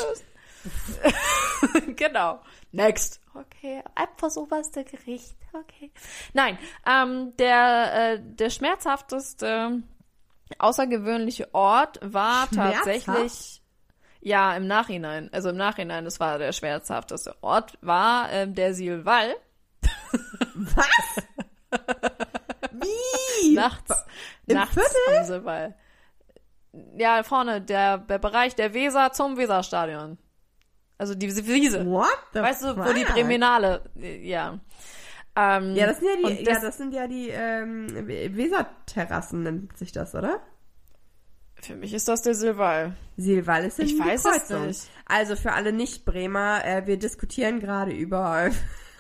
genau. 1.96 2.40
Next. 2.72 3.20
Okay, 3.34 3.82
einfach 3.94 4.30
so 4.30 4.42
oberste 4.42 4.84
Gericht. 4.84 5.36
Okay. 5.52 5.90
Nein, 6.32 6.58
ähm, 6.86 7.36
der, 7.36 8.14
äh, 8.14 8.20
der 8.20 8.50
schmerzhafteste 8.50 9.82
außergewöhnliche 10.58 11.54
Ort 11.54 11.98
war 12.02 12.46
Schmerzhaft? 12.48 12.74
tatsächlich, 12.74 13.62
ja, 14.20 14.54
im 14.56 14.66
Nachhinein, 14.66 15.30
also 15.32 15.50
im 15.50 15.56
Nachhinein, 15.56 16.04
das 16.04 16.20
war 16.20 16.38
der 16.38 16.52
schmerzhafteste 16.52 17.36
Ort, 17.42 17.78
war 17.80 18.30
ähm, 18.32 18.54
der 18.54 18.74
Silval. 18.74 19.34
Was? 20.54 20.86
Wie? 22.72 23.54
Nachts, 23.54 24.04
Im 24.46 24.56
nachts 24.56 24.74
Viertel? 24.74 25.18
am 25.18 25.24
Silval. 25.24 25.74
Ja, 26.96 27.22
vorne, 27.22 27.60
der, 27.60 27.98
der 27.98 28.18
Bereich 28.18 28.54
der 28.54 28.74
Weser 28.74 29.12
zum 29.12 29.36
Weserstadion. 29.36 30.18
Also 30.98 31.14
die 31.14 31.28
Wiese. 31.28 31.86
What 31.86 32.08
the 32.34 32.40
Weißt 32.40 32.62
du, 32.62 32.76
wo 32.76 32.92
die 32.92 33.02
äh, 33.02 34.28
ja. 34.28 34.60
Ähm, 35.40 35.74
Ja, 35.76 35.86
das 35.86 35.98
sind 36.00 36.08
ja 36.08 36.16
die, 36.16 36.24
und 36.24 36.46
ja, 36.46 36.52
das- 36.54 36.62
das 36.62 36.76
sind 36.76 36.92
ja 36.94 37.06
die 37.08 37.28
ähm, 37.30 37.86
Weserterrassen, 38.06 39.42
nennt 39.42 39.76
sich 39.78 39.92
das, 39.92 40.14
oder? 40.14 40.40
Für 41.62 41.76
mich 41.76 41.92
ist 41.92 42.08
das 42.08 42.22
der 42.22 42.34
Silval. 42.34 42.94
Silval 43.16 43.64
ist 43.66 43.78
in 43.78 43.86
Ich 43.86 43.98
weiß 43.98 44.24
es 44.24 44.48
nicht. 44.50 44.88
Also 45.06 45.36
für 45.36 45.52
alle 45.52 45.72
Nicht-Bremer, 45.72 46.64
äh, 46.64 46.86
wir 46.86 46.96
diskutieren 46.98 47.60
gerade 47.60 47.92
über 47.92 48.50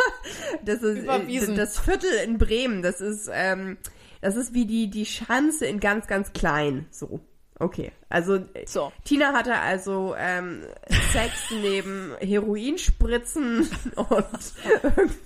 das 0.64 0.82
ist 0.82 1.06
äh, 1.06 1.54
das 1.56 1.78
Viertel 1.78 2.10
in 2.24 2.36
Bremen. 2.38 2.82
Das 2.82 3.00
ist 3.00 3.30
ähm, 3.32 3.78
das 4.20 4.36
ist 4.36 4.52
wie 4.54 4.66
die 4.66 4.90
die 4.90 5.06
Schanze 5.06 5.66
in 5.66 5.80
ganz 5.80 6.06
ganz 6.06 6.32
klein. 6.34 6.86
So 6.90 7.20
okay. 7.60 7.92
Also 8.08 8.36
äh, 8.54 8.66
So. 8.66 8.92
Tina 9.04 9.32
hatte 9.32 9.54
also 9.56 10.14
ähm, 10.18 10.64
Sex 11.12 11.50
neben 11.50 12.16
Heroinspritzen 12.20 13.70
und 13.96 14.26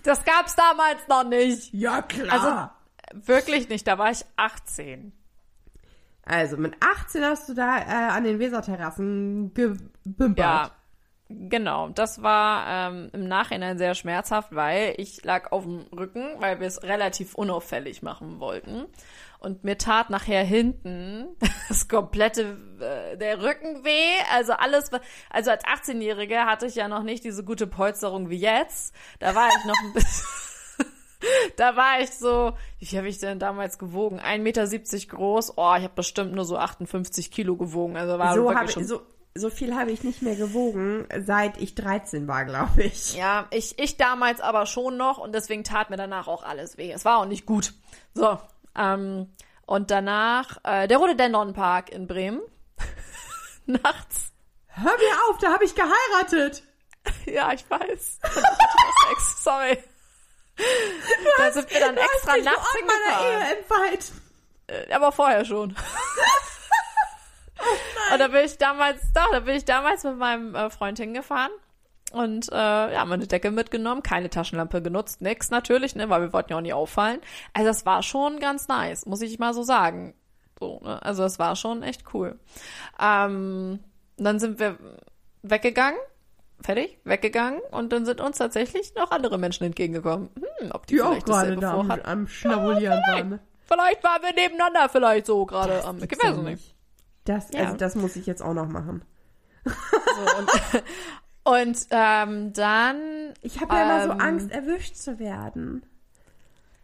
Das 0.02 0.24
gab's 0.24 0.54
damals 0.56 1.08
noch 1.08 1.24
nicht. 1.24 1.72
ja 1.72 2.02
klar. 2.02 2.76
Wirklich 3.12 3.68
nicht, 3.68 3.86
da 3.86 3.96
war 3.98 4.10
ich 4.10 4.24
18. 4.36 5.12
Also 6.26 6.56
mit 6.56 6.74
18 6.80 7.22
hast 7.22 7.48
du 7.48 7.54
da 7.54 7.78
äh, 7.78 8.10
an 8.12 8.24
den 8.24 8.38
Weserterrassen 8.38 9.52
gebimpert. 9.52 10.38
Ja, 10.38 10.70
genau. 11.28 11.90
Das 11.90 12.22
war 12.22 12.64
ähm, 12.90 13.10
im 13.12 13.28
Nachhinein 13.28 13.76
sehr 13.76 13.94
schmerzhaft, 13.94 14.54
weil 14.54 14.94
ich 14.96 15.22
lag 15.22 15.52
auf 15.52 15.64
dem 15.64 15.80
Rücken, 15.96 16.24
weil 16.38 16.60
wir 16.60 16.66
es 16.66 16.82
relativ 16.82 17.34
unauffällig 17.34 18.02
machen 18.02 18.40
wollten. 18.40 18.86
Und 19.38 19.64
mir 19.64 19.78
tat 19.78 20.10
nachher 20.10 20.42
hinten 20.44 21.36
das 21.68 21.88
komplette, 21.88 22.56
äh, 22.80 23.16
der 23.16 23.42
Rücken 23.42 23.84
weh. 23.84 24.14
Also 24.32 24.52
alles, 24.52 24.90
also 25.30 25.50
als 25.50 25.64
18-Jährige 25.64 26.44
hatte 26.46 26.66
ich 26.66 26.74
ja 26.74 26.88
noch 26.88 27.02
nicht 27.02 27.24
diese 27.24 27.44
gute 27.44 27.66
Polsterung 27.66 28.30
wie 28.30 28.38
jetzt. 28.38 28.94
Da 29.18 29.34
war 29.34 29.48
ich 29.48 29.64
noch 29.64 29.76
ein 29.82 29.92
bisschen, 29.92 30.86
da 31.56 31.76
war 31.76 32.00
ich 32.00 32.10
so, 32.10 32.52
wie 32.78 32.86
viel 32.86 32.98
habe 32.98 33.08
ich 33.08 33.18
denn 33.18 33.38
damals 33.38 33.78
gewogen? 33.78 34.20
1,70 34.20 34.38
Meter 34.38 34.66
groß. 35.08 35.52
Oh, 35.56 35.74
ich 35.76 35.84
habe 35.84 35.94
bestimmt 35.94 36.32
nur 36.34 36.44
so 36.44 36.56
58 36.56 37.30
Kilo 37.30 37.56
gewogen. 37.56 37.96
Also 37.96 38.18
war 38.18 38.34
so, 38.34 38.44
wirklich 38.44 38.70
schon 38.70 38.84
so, 38.86 39.02
so 39.36 39.50
viel 39.50 39.74
habe 39.74 39.90
ich 39.90 40.04
nicht 40.04 40.22
mehr 40.22 40.36
gewogen, 40.36 41.06
seit 41.24 41.60
ich 41.60 41.74
13 41.74 42.28
war, 42.28 42.44
glaube 42.44 42.84
ich. 42.84 43.16
Ja, 43.16 43.46
ich, 43.50 43.78
ich 43.78 43.96
damals 43.96 44.40
aber 44.40 44.66
schon 44.66 44.96
noch 44.96 45.18
und 45.18 45.34
deswegen 45.34 45.64
tat 45.64 45.90
mir 45.90 45.96
danach 45.96 46.28
auch 46.28 46.44
alles 46.44 46.78
weh. 46.78 46.92
Es 46.92 47.04
war 47.04 47.18
auch 47.18 47.26
nicht 47.26 47.44
gut. 47.44 47.74
So, 48.14 48.38
ähm, 48.76 49.32
und 49.66 49.90
danach 49.90 50.58
äh, 50.64 50.86
der 50.88 50.98
Rhododendron-Park 50.98 51.90
in 51.90 52.06
Bremen. 52.06 52.40
Nachts. 53.66 54.32
Hör 54.68 54.92
mir 54.92 55.30
auf, 55.30 55.38
da 55.38 55.52
habe 55.52 55.64
ich 55.64 55.74
geheiratet. 55.74 56.62
Ja, 57.26 57.52
ich 57.52 57.68
weiß. 57.68 58.18
Sex, 59.08 59.44
sorry. 59.44 59.78
Da 61.36 61.52
sind 61.52 61.70
wir 61.70 61.80
dann 61.80 61.98
extra 61.98 62.36
nachts 62.38 62.72
hingefahren. 62.72 63.26
Ehe 63.26 63.58
entweiht. 63.58 64.12
Äh, 64.68 64.92
Aber 64.94 65.12
vorher 65.12 65.44
schon. 65.44 65.76
und 68.12 68.18
da 68.18 68.28
bin 68.28 68.42
ich 68.46 68.56
damals, 68.56 69.02
da, 69.12 69.26
da 69.32 69.40
bin 69.40 69.54
ich 69.54 69.66
damals 69.66 70.02
mit 70.04 70.16
meinem 70.16 70.54
äh, 70.54 70.70
Freund 70.70 70.98
hingefahren 70.98 71.52
und 72.14 72.50
äh, 72.52 72.54
ja, 72.54 73.04
meine 73.04 73.26
Decke 73.26 73.50
mitgenommen, 73.50 74.02
keine 74.02 74.30
Taschenlampe 74.30 74.80
genutzt, 74.82 75.20
nix 75.20 75.50
natürlich, 75.50 75.94
ne, 75.94 76.08
weil 76.08 76.22
wir 76.22 76.32
wollten 76.32 76.52
ja 76.52 76.56
auch 76.58 76.62
nie 76.62 76.72
auffallen. 76.72 77.20
Also 77.52 77.68
das 77.68 77.84
war 77.84 78.02
schon 78.02 78.38
ganz 78.40 78.68
nice, 78.68 79.06
muss 79.06 79.20
ich 79.22 79.38
mal 79.38 79.52
so 79.54 79.62
sagen. 79.62 80.14
So, 80.58 80.80
ne? 80.82 81.02
Also 81.02 81.22
das 81.22 81.38
war 81.38 81.56
schon 81.56 81.82
echt 81.82 82.04
cool. 82.14 82.38
Ähm, 83.00 83.80
dann 84.16 84.38
sind 84.38 84.58
wir 84.58 84.78
weggegangen, 85.42 85.98
fertig, 86.60 86.98
weggegangen 87.04 87.60
und 87.70 87.92
dann 87.92 88.06
sind 88.06 88.20
uns 88.20 88.38
tatsächlich 88.38 88.94
noch 88.94 89.10
andere 89.10 89.38
Menschen 89.38 89.64
entgegengekommen. 89.64 90.30
Hm, 90.60 90.70
ob 90.72 90.86
die, 90.86 90.94
Die 90.94 91.02
auch 91.02 91.08
vielleicht 91.10 91.26
gerade 91.26 91.56
dasselbe 91.56 91.60
da 91.60 91.72
am, 91.74 91.90
am 91.90 92.26
Schnabulieren 92.28 93.00
waren. 93.08 93.40
Vielleicht 93.66 94.04
waren 94.04 94.22
wir 94.22 94.34
nebeneinander 94.34 94.88
vielleicht 94.88 95.26
so 95.26 95.44
gerade 95.46 95.84
am. 95.84 95.98
Ich 96.02 96.10
weiß 96.10 96.36
nicht. 96.38 96.74
Das, 97.24 97.48
Ja. 97.52 97.60
also 97.60 97.76
das 97.76 97.94
muss 97.94 98.16
ich 98.16 98.26
jetzt 98.26 98.42
auch 98.42 98.52
noch 98.54 98.68
machen. 98.68 99.02
So, 99.64 100.38
und 100.38 100.50
und 101.44 101.86
ähm, 101.90 102.52
dann, 102.52 103.34
Ich 103.42 103.60
habe 103.60 103.74
ja 103.74 103.82
immer 103.82 104.04
so 104.06 104.12
Ähm. 104.12 104.20
Angst, 104.20 104.50
erwischt 104.50 104.96
zu 104.96 105.18
werden. 105.18 105.84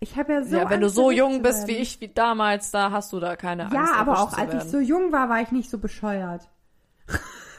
Ich 0.01 0.17
habe 0.17 0.33
ja 0.33 0.43
so 0.43 0.57
ja, 0.57 0.71
wenn 0.71 0.83
Angst, 0.83 0.97
du 0.97 1.03
so 1.03 1.11
jung 1.11 1.43
bist 1.43 1.67
wie 1.67 1.77
ich, 1.77 2.01
wie 2.01 2.09
damals, 2.09 2.71
da 2.71 2.91
hast 2.91 3.13
du 3.13 3.21
da 3.21 3.37
keine 3.37 3.65
Angst. 3.65 3.75
Ja, 3.75 3.95
aber 3.97 4.21
auch 4.21 4.33
als 4.33 4.49
ich 4.49 4.55
werden. 4.55 4.71
so 4.71 4.79
jung 4.79 5.13
war, 5.13 5.29
war 5.29 5.43
ich 5.43 5.51
nicht 5.51 5.69
so 5.69 5.79
bescheuert. 5.79 6.49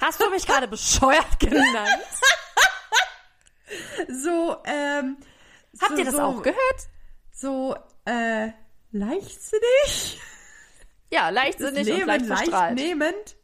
Hast 0.02 0.20
du 0.20 0.30
mich 0.32 0.48
gerade 0.48 0.68
bescheuert 0.68 1.40
genannt? 1.40 1.66
So, 4.10 4.58
ähm. 4.66 5.16
Habt 5.80 5.92
so, 5.92 5.98
ihr 5.98 6.04
das 6.04 6.16
so, 6.16 6.22
auch 6.22 6.42
gehört? 6.44 6.60
So, 7.32 7.76
äh, 8.06 8.50
leichtsinnig? 8.92 10.20
Ja, 11.10 11.30
leichtsinnig 11.30 11.90
und 11.90 12.06
leicht 12.06 12.26
leicht 12.26 12.26
verstrahlt. 12.26 12.76
nehmend. 12.76 13.38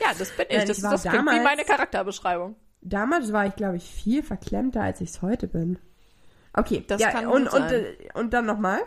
Ja, 0.00 0.08
das 0.18 0.30
bin 0.30 0.46
ich. 0.48 0.64
Das, 0.64 0.78
ich 0.78 0.82
war 0.82 0.90
das 0.90 1.02
klingt 1.02 1.30
wie 1.30 1.40
meine 1.40 1.64
Charakterbeschreibung. 1.64 2.56
Damals 2.84 3.32
war 3.32 3.46
ich, 3.46 3.56
glaube 3.56 3.76
ich, 3.78 3.84
viel 3.90 4.22
verklemmter, 4.22 4.82
als 4.82 5.00
ich 5.00 5.08
es 5.10 5.22
heute 5.22 5.48
bin. 5.48 5.78
Okay, 6.52 6.84
Das 6.86 7.00
ja, 7.00 7.10
kann 7.10 7.26
und, 7.26 7.44
gut 7.44 7.54
und, 7.54 7.68
sein. 7.68 7.72
äh, 7.72 8.18
und 8.18 8.32
dann 8.32 8.46
nochmal. 8.46 8.80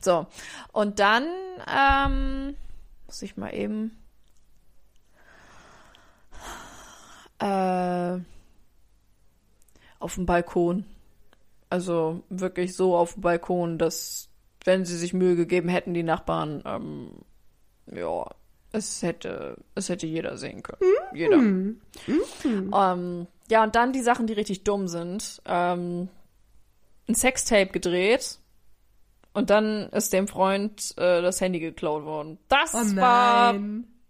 So. 0.00 0.26
Und 0.72 0.98
dann, 0.98 1.26
ähm, 1.70 2.56
muss 3.06 3.20
ich 3.20 3.36
mal 3.36 3.50
eben. 3.54 3.98
Äh, 7.38 8.18
auf 9.98 10.14
dem 10.14 10.24
Balkon. 10.24 10.86
Also 11.68 12.24
wirklich 12.30 12.74
so 12.74 12.96
auf 12.96 13.12
dem 13.12 13.20
Balkon, 13.20 13.78
dass, 13.78 14.30
wenn 14.64 14.86
sie 14.86 14.96
sich 14.96 15.12
Mühe 15.12 15.36
gegeben 15.36 15.68
hätten, 15.68 15.92
die 15.92 16.02
Nachbarn, 16.02 16.62
ähm, 16.64 17.10
ja, 17.86 18.24
es 18.72 19.02
hätte, 19.02 19.56
es 19.74 19.88
hätte 19.88 20.06
jeder 20.06 20.36
sehen 20.36 20.62
können. 20.62 20.80
Jeder. 21.12 21.36
Ähm, 21.36 23.26
ja, 23.50 23.64
und 23.64 23.74
dann 23.74 23.92
die 23.92 24.02
Sachen, 24.02 24.26
die 24.26 24.32
richtig 24.32 24.64
dumm 24.64 24.88
sind. 24.88 25.42
Ähm, 25.44 26.08
ein 27.08 27.14
Sextape 27.14 27.70
gedreht 27.72 28.38
und 29.32 29.50
dann 29.50 29.88
ist 29.90 30.12
dem 30.12 30.28
Freund 30.28 30.94
äh, 30.96 31.22
das 31.22 31.40
Handy 31.40 31.60
geklaut 31.60 32.04
worden. 32.04 32.38
Das 32.48 32.74
Oh 32.74 32.96
war, 32.96 33.54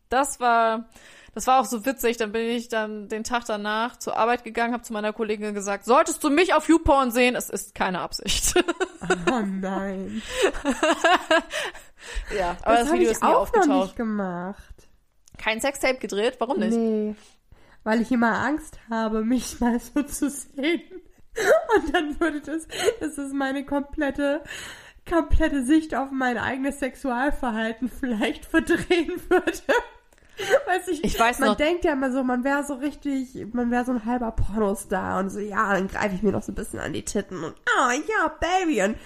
das 0.09 0.41
war, 0.41 0.89
das 1.35 1.47
war 1.47 1.61
auch 1.61 1.65
so 1.65 1.85
witzig. 1.87 2.17
Dann 2.17 2.33
bin 2.33 2.49
ich 2.49 2.69
dann 2.69 3.09
den 3.09 3.25
Tag 3.25 3.45
danach 3.47 3.97
zur 3.97 4.17
Arbeit 4.17 4.45
gegangen, 4.45 4.73
habe 4.73 4.83
zu 4.83 4.93
meiner 4.93 5.13
Kollegin 5.13 5.55
gesagt, 5.55 5.85
solltest 5.85 6.23
du 6.25 6.31
mich 6.31 6.55
auf 6.55 6.69
YouPorn 6.69 7.11
sehen, 7.11 7.37
es 7.37 7.51
ist 7.51 7.75
keine 7.75 8.01
Absicht. 8.01 8.55
Oh 9.33 9.41
nein. 9.41 10.23
ja, 12.39 12.57
aber 12.63 12.77
das, 12.77 12.89
hab 12.89 12.95
Video 12.95 13.11
ich 13.11 13.17
ist 13.17 13.23
nie 13.23 13.29
auch 13.29 13.33
noch 13.33 13.41
aufgetaucht. 13.41 13.85
nicht 13.87 13.97
gemacht. 13.97 14.75
Kein 15.39 15.61
Sextape 15.61 15.99
gedreht, 15.99 16.37
warum 16.39 16.59
nicht? 16.59 16.77
Nee. 16.77 17.15
Weil 17.83 18.03
ich 18.03 18.13
immer 18.13 18.39
Angst 18.39 18.79
habe, 18.91 19.25
mich 19.25 19.59
mal 19.61 19.81
so 19.81 20.03
zu 20.03 20.29
sehen. 20.31 20.83
Und 21.77 21.95
dann 21.95 22.21
würde 22.21 22.41
das, 22.41 22.69
das 23.01 23.17
ist 23.17 23.33
meine 23.33 23.65
komplette, 23.65 24.43
komplette 25.09 25.65
Sicht 25.65 25.95
auf 25.95 26.11
mein 26.11 26.37
eigenes 26.39 26.79
Sexualverhalten 26.81 27.89
vielleicht 27.89 28.45
verdrehen 28.45 29.21
würde. 29.29 29.63
Weiß 30.67 30.89
ich, 30.89 31.05
Ich 31.05 31.19
weiß 31.19 31.39
man 31.41 31.51
noch- 31.51 31.57
denkt 31.57 31.85
ja 31.85 31.93
immer 31.93 32.11
so, 32.13 32.23
man 32.25 32.45
wäre 32.45 32.65
so 32.65 32.75
richtig, 32.75 33.35
man 33.53 33.71
wäre 33.71 33.85
so 33.85 33.93
ein 33.93 34.05
halber 34.07 34.31
Pornostar 34.33 35.19
und 35.21 35.29
so, 35.31 35.39
ja, 35.39 35.75
dann 35.75 35.89
greife 35.89 36.15
ich 36.15 36.23
mir 36.23 36.33
noch 36.33 36.43
so 36.43 36.53
ein 36.53 36.55
bisschen 36.55 36.79
an 36.81 36.93
die 36.93 37.05
Titten 37.05 37.45
und, 37.45 37.55
ah, 37.79 37.93
ja, 37.93 38.29
Baby. 38.41 38.83
Und 38.83 38.97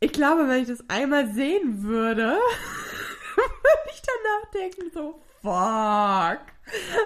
ich 0.00 0.12
glaube, 0.12 0.46
wenn 0.48 0.62
ich 0.62 0.68
das 0.68 0.84
einmal 0.88 1.28
sehen 1.32 1.82
würde, 1.82 2.36
würde 3.36 3.90
ich 3.94 4.02
danach 4.02 4.50
denken, 4.52 4.90
so, 4.92 5.20
fuck. 5.42 6.40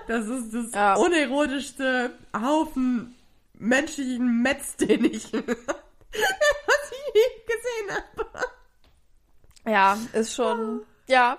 Das 0.09 0.27
ist 0.27 0.53
das 0.53 0.73
Ja. 0.75 0.95
unerotischste 0.97 2.19
Haufen 2.37 3.15
menschlichen 3.55 4.43
Metz, 4.43 4.75
den 4.81 5.05
ich, 5.05 5.33
was 5.33 5.41
ich 6.91 7.15
je 7.15 7.45
gesehen 7.47 7.97
habe. 7.97 8.29
Ja, 9.71 9.97
ist 10.13 10.35
schon, 10.35 10.83
ja, 11.07 11.39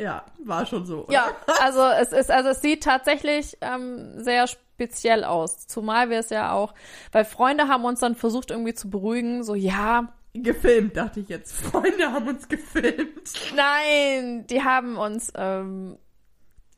Ja, 0.00 0.24
war 0.44 0.64
schon 0.66 0.86
so. 0.86 1.04
oder? 1.04 1.12
Ja, 1.12 1.24
also 1.60 1.82
es 2.00 2.12
ist, 2.12 2.30
also 2.30 2.50
es 2.50 2.62
sieht 2.62 2.82
tatsächlich 2.82 3.58
ähm, 3.60 4.22
sehr 4.22 4.46
speziell 4.46 5.24
aus. 5.24 5.66
Zumal 5.66 6.08
wir 6.08 6.18
es 6.18 6.30
ja 6.30 6.52
auch, 6.52 6.74
weil 7.12 7.24
Freunde 7.24 7.68
haben 7.68 7.84
uns 7.84 8.00
dann 8.00 8.14
versucht 8.14 8.50
irgendwie 8.50 8.74
zu 8.74 8.88
beruhigen, 8.88 9.44
so 9.44 9.54
ja, 9.54 10.12
Gefilmt, 10.32 10.96
dachte 10.96 11.20
ich 11.20 11.28
jetzt. 11.28 11.52
Freunde 11.52 12.12
haben 12.12 12.28
uns 12.28 12.48
gefilmt. 12.48 13.32
nein, 13.56 14.46
die 14.46 14.62
haben 14.62 14.96
uns 14.96 15.32
ähm, 15.34 15.98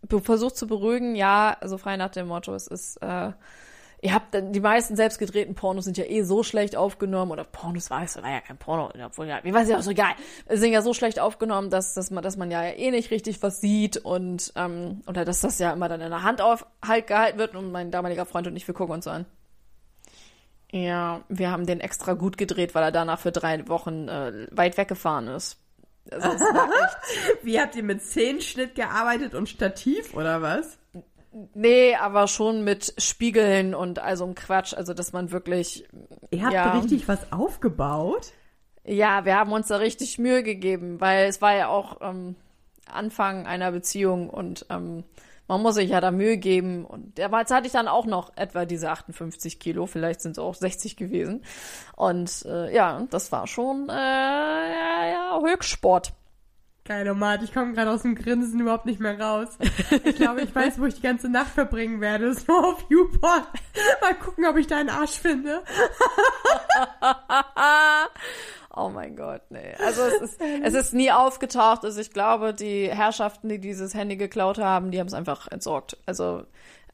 versucht 0.08 0.56
zu 0.56 0.66
beruhigen, 0.66 1.14
ja, 1.14 1.56
also 1.60 1.76
frei 1.76 1.96
nach 1.96 2.10
dem 2.10 2.28
Motto, 2.28 2.54
es 2.54 2.66
ist, 2.66 2.96
äh, 3.02 3.32
ihr 4.02 4.12
habt, 4.12 4.34
die 4.34 4.60
meisten 4.60 4.96
selbst 4.96 5.18
gedrehten 5.18 5.54
Pornos 5.54 5.84
sind 5.84 5.96
ja 5.96 6.04
eh 6.04 6.22
so 6.22 6.42
schlecht 6.42 6.76
aufgenommen, 6.76 7.30
oder 7.30 7.44
Pornos 7.44 7.88
war 7.88 8.02
es, 8.02 8.20
war 8.20 8.30
ja 8.30 8.40
kein 8.40 8.58
Porno, 8.58 8.90
obwohl 9.04 9.28
ja, 9.28 9.38
wie 9.44 9.54
weiß 9.54 9.68
ich 9.68 9.76
auch 9.76 9.82
so 9.82 9.92
egal, 9.92 10.12
es 10.46 10.60
sind 10.60 10.72
ja 10.72 10.82
so 10.82 10.92
schlecht 10.92 11.20
aufgenommen, 11.20 11.70
dass, 11.70 11.94
dass 11.94 12.10
man, 12.10 12.22
dass 12.22 12.36
man 12.36 12.50
ja 12.50 12.64
eh 12.64 12.90
nicht 12.90 13.12
richtig 13.12 13.42
was 13.42 13.60
sieht 13.60 13.96
und, 13.96 14.52
ähm, 14.56 15.02
oder 15.06 15.24
dass 15.24 15.40
das 15.40 15.58
ja 15.60 15.72
immer 15.72 15.88
dann 15.88 16.00
in 16.00 16.10
der 16.10 16.24
Hand 16.24 16.40
auf, 16.40 16.66
halt 16.84 17.06
gehalten 17.06 17.38
wird 17.38 17.54
und 17.54 17.70
mein 17.70 17.92
damaliger 17.92 18.26
Freund 18.26 18.48
und 18.48 18.56
ich, 18.56 18.66
wir 18.66 18.74
gucken 18.74 18.94
uns 18.94 19.04
so 19.04 19.10
an. 19.10 19.24
Ja, 20.72 21.22
wir 21.28 21.50
haben 21.50 21.66
den 21.66 21.80
extra 21.80 22.14
gut 22.14 22.36
gedreht, 22.36 22.74
weil 22.74 22.82
er 22.82 22.92
danach 22.92 23.20
für 23.20 23.30
drei 23.30 23.68
Wochen 23.68 24.08
äh, 24.08 24.48
weit 24.50 24.78
weggefahren 24.78 25.28
ist. 25.28 25.58
Also 26.10 26.28
Wie 27.42 27.60
habt 27.60 27.76
ihr 27.76 27.84
mit 27.84 28.02
Szenenschnitt 28.02 28.74
gearbeitet 28.74 29.34
und 29.34 29.48
Stativ 29.48 30.14
oder 30.14 30.42
was? 30.42 30.78
Nee, 31.54 31.94
aber 31.96 32.28
schon 32.28 32.62
mit 32.62 32.94
Spiegeln 32.98 33.74
und 33.74 33.98
also 33.98 34.24
ein 34.26 34.34
Quatsch, 34.34 34.74
also 34.74 34.92
dass 34.94 35.12
man 35.12 35.32
wirklich, 35.32 35.88
Ihr 36.30 36.42
habt 36.42 36.52
Ja. 36.52 36.72
richtig 36.78 37.08
was 37.08 37.32
aufgebaut? 37.32 38.32
ja, 38.84 39.24
wir 39.24 39.36
haben 39.36 39.52
uns 39.52 39.68
da 39.68 39.76
richtig 39.76 40.18
Mühe 40.18 40.42
gegeben, 40.42 41.00
weil 41.00 41.26
es 41.28 41.40
war 41.40 41.54
ja 41.54 41.68
auch 41.68 41.98
ähm, 42.00 42.34
Anfang 42.90 43.46
einer 43.46 43.70
Beziehung 43.72 44.28
und 44.28 44.66
ähm, 44.70 45.04
man 45.48 45.62
muss 45.62 45.76
sich 45.76 45.90
ja 45.90 46.00
da 46.00 46.10
Mühe 46.10 46.36
geben 46.36 46.84
und 46.84 47.18
damals 47.18 47.50
hatte 47.50 47.66
ich 47.66 47.72
dann 47.72 47.86
auch 47.88 48.06
noch 48.06 48.36
etwa 48.36 48.64
diese 48.64 48.90
58 48.90 49.60
Kilo, 49.60 49.86
vielleicht 49.86 50.20
sind 50.20 50.32
es 50.32 50.38
auch 50.38 50.54
60 50.54 50.96
gewesen 50.96 51.44
und 51.96 52.44
äh, 52.44 52.74
ja, 52.74 53.06
das 53.10 53.30
war 53.32 53.46
schon 53.46 53.88
äh, 53.88 53.92
ja, 53.92 55.06
ja, 55.06 55.40
Höchstsport. 55.42 56.12
Geil, 56.84 57.08
Omat, 57.08 57.44
ich 57.44 57.54
komme 57.54 57.74
gerade 57.74 57.92
aus 57.92 58.02
dem 58.02 58.16
Grinsen 58.16 58.58
überhaupt 58.58 58.86
nicht 58.86 58.98
mehr 58.98 59.18
raus. 59.18 59.48
Ich 60.04 60.16
glaube, 60.16 60.42
ich 60.42 60.54
weiß, 60.54 60.80
wo 60.80 60.86
ich 60.86 60.96
die 60.96 61.02
ganze 61.02 61.28
Nacht 61.28 61.50
verbringen 61.50 62.00
werde. 62.00 62.34
So 62.34 62.52
auf 62.52 62.84
YouPorn. 62.88 63.44
Mal 64.00 64.14
gucken, 64.14 64.46
ob 64.46 64.56
ich 64.56 64.66
da 64.66 64.78
einen 64.78 64.90
Arsch 64.90 65.18
finde. 65.18 65.62
Oh 68.74 68.88
mein 68.88 69.16
Gott, 69.16 69.42
nee. 69.50 69.74
Also 69.84 70.00
es 70.00 70.22
ist, 70.22 70.40
es 70.40 70.72
ist 70.72 70.94
nie 70.94 71.12
aufgetaucht. 71.12 71.84
Also 71.84 72.00
ich 72.00 72.10
glaube, 72.10 72.54
die 72.54 72.88
Herrschaften, 72.88 73.50
die 73.50 73.58
dieses 73.58 73.92
Handy 73.92 74.16
geklaut 74.16 74.56
haben, 74.56 74.90
die 74.90 74.98
haben 74.98 75.08
es 75.08 75.12
einfach 75.12 75.46
entsorgt. 75.48 75.98
Also 76.06 76.44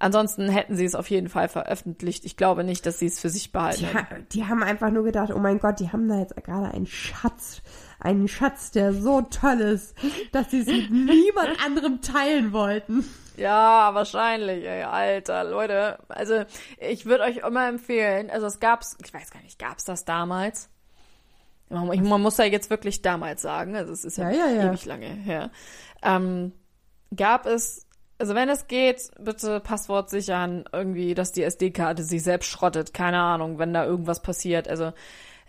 ansonsten 0.00 0.48
hätten 0.48 0.74
sie 0.74 0.84
es 0.84 0.96
auf 0.96 1.08
jeden 1.08 1.28
Fall 1.28 1.48
veröffentlicht. 1.48 2.24
Ich 2.24 2.36
glaube 2.36 2.64
nicht, 2.64 2.84
dass 2.84 2.98
sie 2.98 3.06
es 3.06 3.20
für 3.20 3.30
sich 3.30 3.52
behalten. 3.52 3.86
Die, 4.32 4.40
die 4.40 4.44
haben 4.46 4.64
einfach 4.64 4.90
nur 4.90 5.04
gedacht, 5.04 5.30
oh 5.32 5.38
mein 5.38 5.60
Gott, 5.60 5.78
die 5.78 5.92
haben 5.92 6.08
da 6.08 6.18
jetzt 6.18 6.34
gerade 6.42 6.74
einen 6.74 6.86
Schatz. 6.86 7.62
Einen 8.00 8.28
Schatz, 8.28 8.70
der 8.70 8.92
so 8.92 9.22
toll 9.22 9.60
ist, 9.60 9.94
dass 10.32 10.50
sie 10.50 10.60
es 10.60 10.66
mit 10.66 10.90
niemand 10.90 11.64
anderem 11.64 12.00
teilen 12.00 12.52
wollten. 12.52 13.04
Ja, 13.36 13.94
wahrscheinlich, 13.94 14.64
ey, 14.64 14.82
Alter, 14.82 15.44
Leute. 15.44 15.98
Also 16.08 16.44
ich 16.78 17.06
würde 17.06 17.24
euch 17.24 17.38
immer 17.38 17.68
empfehlen, 17.68 18.30
also 18.30 18.46
es 18.46 18.60
gab's, 18.60 18.96
ich 19.04 19.12
weiß 19.12 19.30
gar 19.30 19.42
nicht, 19.42 19.58
gab's 19.58 19.84
das 19.84 20.04
damals? 20.04 20.68
Man, 21.70 22.02
man 22.08 22.22
muss 22.22 22.38
ja 22.38 22.44
jetzt 22.46 22.70
wirklich 22.70 23.02
damals 23.02 23.42
sagen, 23.42 23.76
also 23.76 23.92
es 23.92 24.04
ist 24.04 24.16
ja, 24.16 24.30
Ja, 24.30 24.46
ja, 24.46 24.50
ja. 24.52 24.68
ewig 24.70 24.86
lange 24.86 25.06
her. 25.06 25.50
Ähm, 26.02 26.52
gab 27.14 27.46
es, 27.46 27.86
also 28.18 28.34
wenn 28.34 28.48
es 28.48 28.66
geht, 28.68 29.10
bitte 29.20 29.60
Passwort 29.60 30.08
sichern, 30.10 30.64
irgendwie, 30.72 31.14
dass 31.14 31.32
die 31.32 31.42
SD-Karte 31.42 32.02
sich 32.04 32.22
selbst 32.22 32.48
schrottet, 32.48 32.94
keine 32.94 33.20
Ahnung, 33.20 33.58
wenn 33.58 33.74
da 33.74 33.84
irgendwas 33.84 34.22
passiert. 34.22 34.66
Also 34.66 34.92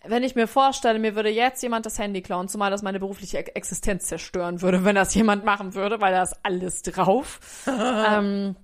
wenn 0.05 0.23
ich 0.23 0.35
mir 0.35 0.47
vorstelle, 0.47 0.99
mir 0.99 1.15
würde 1.15 1.29
jetzt 1.29 1.61
jemand 1.61 1.85
das 1.85 1.99
Handy 1.99 2.21
klauen, 2.21 2.47
zumal 2.47 2.71
das 2.71 2.81
meine 2.81 2.99
berufliche 2.99 3.39
Ex- 3.39 3.51
Existenz 3.51 4.07
zerstören 4.07 4.61
würde, 4.61 4.85
wenn 4.85 4.95
das 4.95 5.13
jemand 5.13 5.45
machen 5.45 5.73
würde, 5.73 6.01
weil 6.01 6.13
da 6.13 6.23
ist 6.23 6.35
alles 6.43 6.81
drauf. 6.81 7.39
ähm, 7.67 8.55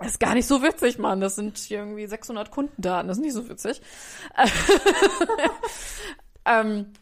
ist 0.00 0.20
gar 0.20 0.34
nicht 0.34 0.46
so 0.46 0.62
witzig, 0.62 0.98
Mann. 0.98 1.20
Das 1.20 1.34
sind 1.34 1.70
irgendwie 1.70 2.06
600 2.06 2.50
Kundendaten. 2.50 3.08
Das 3.08 3.18
ist 3.18 3.24
nicht 3.24 3.34
so 3.34 3.48
witzig. 3.48 3.80
ähm, 6.44 6.92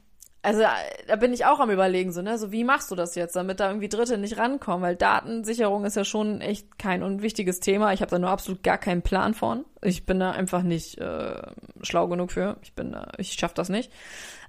also 0.47 0.63
äh, 0.63 0.69
da 1.09 1.17
bin 1.17 1.33
ich 1.33 1.45
auch 1.45 1.59
am 1.59 1.71
überlegen, 1.71 2.13
so, 2.13 2.23
ne, 2.23 2.39
so 2.39 2.53
wie 2.53 2.63
machst 2.63 2.93
du 2.93 2.95
das 2.95 3.17
jetzt, 3.17 3.35
damit 3.35 3.59
da 3.59 3.67
irgendwie 3.67 3.89
Dritte 3.89 4.17
nicht 4.17 4.39
rankommen, 4.39 4.81
weil 4.81 4.95
Datensicherung 4.95 5.85
ist 5.85 5.97
ja 5.97 6.05
schon 6.05 6.41
echt 6.41 6.79
kein 6.79 7.03
unwichtiges 7.03 7.59
Thema. 7.59 7.93
Ich 7.93 8.01
habe 8.01 8.13
da 8.13 8.21
nur 8.21 8.31
absolut 8.31 8.63
gar 8.63 8.79
keinen 8.79 9.03
Plan 9.03 9.35
von. 9.35 9.65
Ich 9.83 10.07
bin 10.07 10.21
da 10.21 10.31
einfach 10.31 10.63
nicht 10.63 10.99
äh, 10.99 11.43
schlau 11.83 12.07
genug 12.07 12.31
für. 12.31 12.59
Ich 12.63 12.75
bin, 12.75 12.93
da, 12.93 13.09
ich 13.19 13.33
schaff 13.33 13.55
das 13.55 13.71
nicht. 13.71 13.91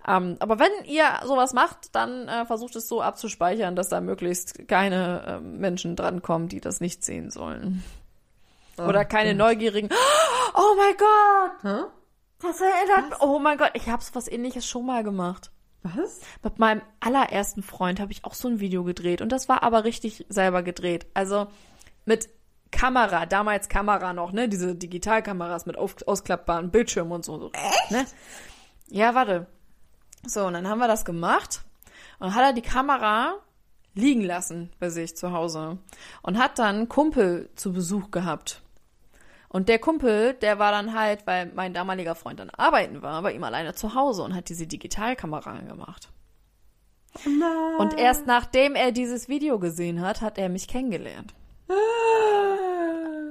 Ähm, 0.07 0.35
aber 0.37 0.59
wenn 0.59 0.69
ihr 0.85 1.05
sowas 1.25 1.53
macht, 1.53 1.95
dann 1.95 2.27
äh, 2.27 2.45
versucht 2.45 2.75
es 2.75 2.87
so 2.87 3.01
abzuspeichern, 3.01 3.75
dass 3.75 3.89
da 3.89 3.99
möglichst 3.99 4.67
keine 4.67 5.23
äh, 5.25 5.39
Menschen 5.39 5.95
drankommen, 5.95 6.47
die 6.47 6.61
das 6.61 6.79
nicht 6.79 7.03
sehen 7.03 7.31
sollen. 7.31 7.83
Oder 8.77 9.03
keine 9.03 9.33
neugierigen. 9.33 9.89
Oh 10.59 10.75
mein 10.75 10.95
Gott! 10.97 11.51
Hä? 11.61 11.83
Das 12.41 12.61
erinnert 12.61 13.21
Oh 13.21 13.37
mein 13.37 13.59
Gott, 13.59 13.71
ich 13.73 13.89
habe 13.89 14.03
so 14.03 14.15
was 14.15 14.27
ähnliches 14.27 14.65
schon 14.65 14.87
mal 14.87 15.03
gemacht. 15.03 15.51
Was? 15.95 16.21
Mit 16.43 16.59
meinem 16.59 16.81
allerersten 16.99 17.63
Freund 17.63 17.99
habe 17.99 18.11
ich 18.11 18.25
auch 18.25 18.33
so 18.33 18.47
ein 18.47 18.59
Video 18.59 18.83
gedreht 18.83 19.21
und 19.21 19.31
das 19.31 19.49
war 19.49 19.63
aber 19.63 19.83
richtig 19.83 20.25
selber 20.29 20.63
gedreht. 20.63 21.05
Also 21.13 21.47
mit 22.05 22.29
Kamera, 22.71 23.25
damals 23.25 23.69
Kamera 23.69 24.13
noch, 24.13 24.31
ne? 24.31 24.49
Diese 24.49 24.75
Digitalkameras 24.75 25.65
mit 25.65 25.77
auf, 25.77 25.95
ausklappbaren 26.05 26.71
Bildschirmen 26.71 27.11
und 27.13 27.25
so. 27.25 27.51
Echt? 27.53 27.91
Ne? 27.91 28.05
Ja, 28.89 29.15
warte. 29.15 29.47
So, 30.25 30.45
und 30.45 30.53
dann 30.53 30.67
haben 30.67 30.79
wir 30.79 30.87
das 30.87 31.05
gemacht 31.05 31.61
und 32.19 32.35
hat 32.35 32.43
er 32.43 32.53
die 32.53 32.61
Kamera 32.61 33.35
liegen 33.93 34.21
lassen 34.21 34.71
bei 34.79 34.89
sich 34.89 35.15
zu 35.15 35.31
Hause 35.31 35.77
und 36.21 36.37
hat 36.37 36.59
dann 36.59 36.75
einen 36.75 36.89
Kumpel 36.89 37.49
zu 37.55 37.73
Besuch 37.73 38.11
gehabt. 38.11 38.61
Und 39.49 39.69
der 39.69 39.79
Kumpel, 39.79 40.33
der 40.33 40.59
war 40.59 40.71
dann 40.71 40.93
halt, 40.93 41.25
weil 41.25 41.51
mein 41.55 41.73
damaliger 41.73 42.15
Freund 42.15 42.39
dann 42.39 42.49
arbeiten 42.49 43.01
war, 43.01 43.21
bei 43.21 43.31
ihm 43.33 43.43
alleine 43.43 43.73
zu 43.73 43.95
Hause 43.95 44.23
und 44.23 44.35
hat 44.35 44.49
diese 44.49 44.67
Digitalkamera 44.67 45.51
angemacht. 45.51 46.09
Nein. 47.25 47.75
Und 47.79 47.97
erst 47.97 48.27
nachdem 48.27 48.75
er 48.75 48.91
dieses 48.91 49.29
Video 49.29 49.57
gesehen 49.59 50.01
hat, 50.01 50.21
hat 50.21 50.37
er 50.37 50.49
mich 50.49 50.67
kennengelernt. 50.67 51.33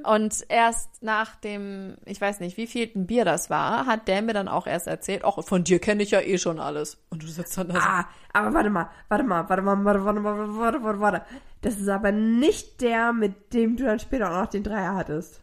Und 0.04 0.46
erst 0.48 1.02
nach 1.02 1.34
dem, 1.34 1.96
ich 2.04 2.20
weiß 2.20 2.38
nicht, 2.40 2.56
wie 2.56 2.68
viel 2.68 2.90
ein 2.94 3.06
Bier 3.06 3.24
das 3.24 3.50
war, 3.50 3.86
hat 3.86 4.06
der 4.06 4.22
mir 4.22 4.34
dann 4.34 4.46
auch 4.46 4.66
erst 4.66 4.86
erzählt, 4.86 5.24
ach, 5.24 5.42
von 5.42 5.64
dir 5.64 5.80
kenne 5.80 6.02
ich 6.02 6.12
ja 6.12 6.20
eh 6.20 6.38
schon 6.38 6.60
alles. 6.60 6.98
Und 7.10 7.24
du 7.24 7.26
sitzt 7.26 7.58
dann 7.58 7.68
da 7.68 7.74
so, 7.74 7.80
Ah, 7.80 8.06
aber 8.32 8.54
warte 8.54 8.70
mal, 8.70 8.88
warte 9.08 9.24
mal, 9.24 9.48
warte 9.48 9.62
mal, 9.62 9.84
warte, 9.84 10.04
warte, 10.04 10.24
warte, 10.24 10.58
warte, 10.58 10.82
warte, 10.84 11.00
warte. 11.00 11.22
Das 11.62 11.76
ist 11.76 11.88
aber 11.88 12.12
nicht 12.12 12.80
der, 12.82 13.12
mit 13.12 13.52
dem 13.52 13.76
du 13.76 13.84
dann 13.84 13.98
später 13.98 14.30
auch 14.30 14.44
noch 14.44 14.50
den 14.50 14.62
Dreier 14.62 14.94
hattest. 14.94 15.40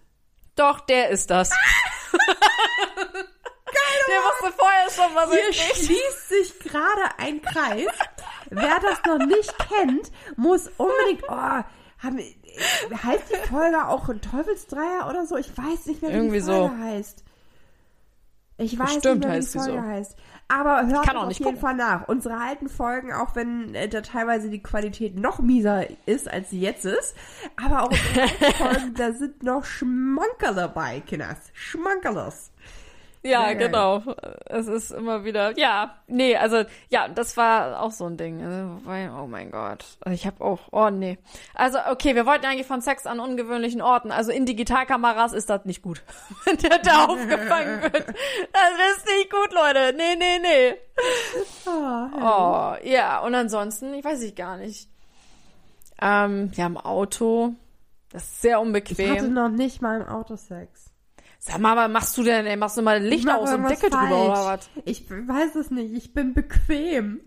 Doch, 0.55 0.79
der 0.81 1.09
ist 1.09 1.29
das. 1.29 1.49
der 4.07 4.19
wusste 4.21 4.57
vorher 4.57 4.89
schon, 4.89 5.15
was 5.15 5.31
Hier 5.31 5.53
schließt 5.53 6.29
sich 6.29 6.59
gerade 6.59 7.17
ein 7.17 7.41
Kreis. 7.41 7.87
Wer 8.49 8.79
das 8.79 9.01
noch 9.05 9.25
nicht 9.25 9.53
kennt, 9.57 10.11
muss 10.35 10.69
unbedingt. 10.77 11.23
Oh, 11.27 11.63
haben, 12.03 12.19
heißt 13.03 13.23
die 13.31 13.47
Folge 13.47 13.87
auch 13.87 14.09
Teufelsdreier 14.21 15.09
oder 15.09 15.25
so? 15.25 15.37
Ich 15.37 15.57
weiß 15.57 15.85
nicht 15.87 16.01
mehr, 16.01 16.11
wie 16.11 16.15
Irgendwie 16.15 16.39
die 16.39 16.45
Folge 16.45 16.75
so. 16.75 16.83
heißt. 16.83 17.23
Ich 18.57 18.77
weiß 18.77 18.93
Bestimmt 18.93 19.19
nicht 19.19 19.27
mehr, 19.27 19.37
wie 19.37 19.45
die 19.45 19.57
Folge 19.57 19.81
so. 19.81 19.81
heißt. 19.81 20.15
Aber 20.47 20.85
hört 20.87 21.15
auf 21.15 21.31
jeden 21.31 21.43
gucken. 21.43 21.59
Fall 21.59 21.75
nach. 21.75 22.07
Unsere 22.07 22.37
alten 22.37 22.69
Folgen, 22.69 23.11
auch 23.13 23.35
wenn 23.35 23.73
äh, 23.75 23.87
da 23.89 24.01
teilweise 24.01 24.49
die 24.49 24.61
Qualität 24.61 25.17
noch 25.17 25.39
mieser 25.39 25.85
ist, 26.05 26.29
als 26.29 26.49
sie 26.51 26.59
jetzt 26.59 26.85
ist. 26.85 27.15
Aber 27.63 27.83
auch 27.83 27.89
unsere 27.89 28.21
alten 28.21 28.53
Folgen, 28.57 28.93
da 28.95 29.11
sind 29.13 29.43
noch 29.43 29.65
Schmankerl 29.65 30.55
dabei, 30.55 30.99
Kinders. 31.01 31.37
Schmankerlos. 31.53 32.51
Ja, 33.25 33.45
geil. 33.45 33.55
genau. 33.55 34.03
Es 34.47 34.67
ist 34.67 34.91
immer 34.91 35.23
wieder, 35.23 35.57
ja, 35.57 35.95
nee, 36.07 36.35
also, 36.35 36.63
ja, 36.89 37.07
das 37.07 37.37
war 37.37 37.81
auch 37.81 37.91
so 37.91 38.05
ein 38.05 38.17
Ding. 38.17 38.43
Also, 38.43 39.17
oh 39.17 39.27
mein 39.27 39.49
Gott. 39.49 39.85
Also 40.01 40.13
Ich 40.13 40.25
habe 40.27 40.43
auch, 40.43 40.59
oh 40.71 40.89
nee. 40.89 41.17
Also, 41.55 41.77
okay, 41.89 42.15
wir 42.15 42.25
wollten 42.25 42.45
eigentlich 42.45 42.67
von 42.67 42.81
Sex 42.81 43.05
an 43.05 43.21
ungewöhnlichen 43.21 43.81
Orten. 43.81 44.11
Also 44.11 44.31
in 44.31 44.45
Digitalkameras 44.45 45.31
ist 45.31 45.49
das 45.49 45.63
nicht 45.63 45.81
gut. 45.81 46.03
Wenn 46.45 46.57
der 46.57 46.79
da 46.79 47.05
aufgefangen 47.07 47.81
wird. 47.83 47.93
Das 48.07 48.97
ist 48.97 49.05
nicht 49.05 49.31
gut, 49.31 49.53
Leute. 49.53 49.95
Nee, 49.95 50.15
nee, 50.17 50.39
nee. 50.39 50.75
Oh, 51.65 52.73
ja, 52.83 53.19
und 53.19 53.35
ansonsten, 53.35 53.93
ich 53.93 54.03
weiß 54.03 54.21
ich 54.23 54.35
gar 54.35 54.57
nicht. 54.57 54.89
Ähm, 56.01 56.51
ja, 56.55 56.65
im 56.65 56.77
Auto. 56.77 57.53
Das 58.11 58.23
ist 58.23 58.41
sehr 58.41 58.51
Ich 58.51 58.55
hatte 58.57 58.67
unbequem. 58.67 59.33
noch 59.33 59.49
nicht 59.49 59.81
mal 59.81 60.01
im 60.01 60.07
Autosex. 60.07 60.82
Sag 61.45 61.59
mal, 61.59 61.75
was 61.75 61.89
machst 61.91 62.17
du 62.17 62.23
denn, 62.23 62.45
ey? 62.45 62.55
Machst 62.55 62.77
du 62.77 62.81
mal 62.81 63.01
Licht 63.03 63.27
aus 63.29 63.51
und 63.51 63.67
Deckel 63.69 63.89
drüber 63.89 64.25
oder 64.25 64.35
falsch. 64.35 64.65
was? 64.75 64.83
Ich 64.85 65.09
weiß 65.09 65.55
es 65.55 65.71
nicht. 65.71 65.93
Ich 65.93 66.13
bin 66.13 66.33
bequem. 66.33 67.19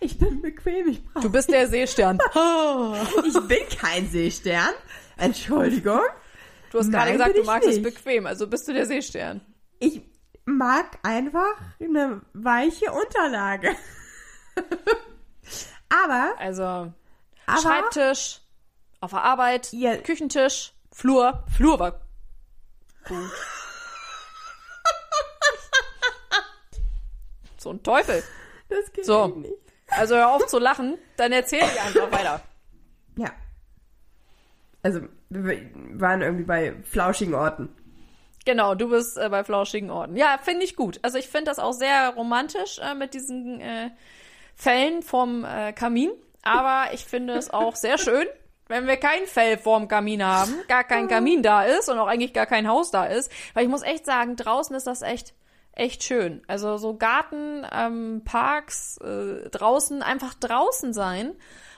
Ich 0.00 0.18
bin 0.18 0.40
bequem. 0.40 0.88
Ich 0.88 1.04
brauche. 1.04 1.24
Du 1.24 1.30
bist 1.30 1.50
der 1.50 1.66
Seestern. 1.68 2.18
Ich 3.26 3.38
bin 3.46 3.58
kein 3.78 4.08
Seestern. 4.08 4.70
Entschuldigung. 5.18 6.00
Du 6.70 6.78
hast 6.78 6.90
gerade 6.90 7.12
gesagt, 7.12 7.36
du 7.36 7.42
magst 7.44 7.68
es 7.68 7.76
nicht. 7.76 7.84
bequem, 7.84 8.26
also 8.26 8.46
bist 8.46 8.66
du 8.68 8.72
der 8.72 8.86
Seestern. 8.86 9.42
Ich 9.80 10.00
mag 10.46 10.98
einfach 11.02 11.54
eine 11.78 12.22
weiche 12.32 12.90
Unterlage. 12.90 13.70
aber, 16.04 16.32
Also 16.38 16.62
aber 16.64 17.60
Schreibtisch, 17.60 18.40
auf 19.00 19.10
der 19.10 19.22
Arbeit, 19.22 19.72
Ja. 19.72 19.96
Küchentisch, 19.98 20.72
Flur. 20.92 21.44
Flur 21.54 21.78
war 21.78 22.00
gut. 23.08 23.30
so 27.58 27.70
ein 27.70 27.82
Teufel. 27.82 28.22
das 28.68 28.92
geht 28.92 29.06
So. 29.06 29.26
echt 29.26 29.36
nicht. 29.36 29.52
Also 29.90 30.16
hör 30.16 30.34
auf 30.34 30.46
zu 30.46 30.58
lachen, 30.58 30.98
dann 31.16 31.32
erzähl 31.32 31.62
ich 31.62 31.80
einfach 31.80 32.12
weiter. 32.12 32.40
Ja. 33.16 33.30
Also, 34.82 35.00
wir 35.30 35.70
waren 35.94 36.22
irgendwie 36.22 36.44
bei 36.44 36.74
flauschigen 36.84 37.34
Orten. 37.34 37.74
Genau, 38.44 38.74
du 38.74 38.88
bist 38.88 39.18
äh, 39.18 39.28
bei 39.28 39.44
flauschigen 39.44 39.90
Orten. 39.90 40.16
Ja, 40.16 40.38
finde 40.42 40.64
ich 40.64 40.76
gut. 40.76 41.00
Also 41.02 41.18
ich 41.18 41.28
finde 41.28 41.46
das 41.46 41.58
auch 41.58 41.72
sehr 41.72 42.10
romantisch 42.10 42.78
äh, 42.78 42.94
mit 42.94 43.12
diesen 43.12 43.60
äh, 43.60 43.90
Fällen 44.54 45.02
vom 45.02 45.44
äh, 45.44 45.72
Kamin. 45.72 46.10
Aber 46.42 46.92
ich 46.94 47.04
finde 47.04 47.34
es 47.34 47.50
auch 47.50 47.76
sehr 47.76 47.98
schön, 47.98 48.26
wenn 48.68 48.86
wir 48.86 48.96
kein 48.96 49.26
Fell 49.26 49.58
vorm 49.58 49.88
Kamin 49.88 50.24
haben, 50.24 50.54
gar 50.68 50.84
kein 50.84 51.08
Kamin 51.08 51.42
da 51.42 51.64
ist 51.64 51.88
und 51.88 51.98
auch 51.98 52.06
eigentlich 52.06 52.32
gar 52.32 52.46
kein 52.46 52.68
Haus 52.68 52.90
da 52.90 53.06
ist. 53.06 53.32
Weil 53.54 53.64
ich 53.64 53.70
muss 53.70 53.82
echt 53.82 54.06
sagen, 54.06 54.36
draußen 54.36 54.76
ist 54.76 54.86
das 54.86 55.02
echt 55.02 55.34
echt 55.78 56.02
schön. 56.02 56.42
Also 56.46 56.76
so 56.76 56.96
Garten, 56.96 57.64
ähm, 57.72 58.22
Parks, 58.24 58.98
äh, 58.98 59.48
draußen, 59.50 60.02
einfach 60.02 60.34
draußen 60.34 60.92
sein 60.92 61.34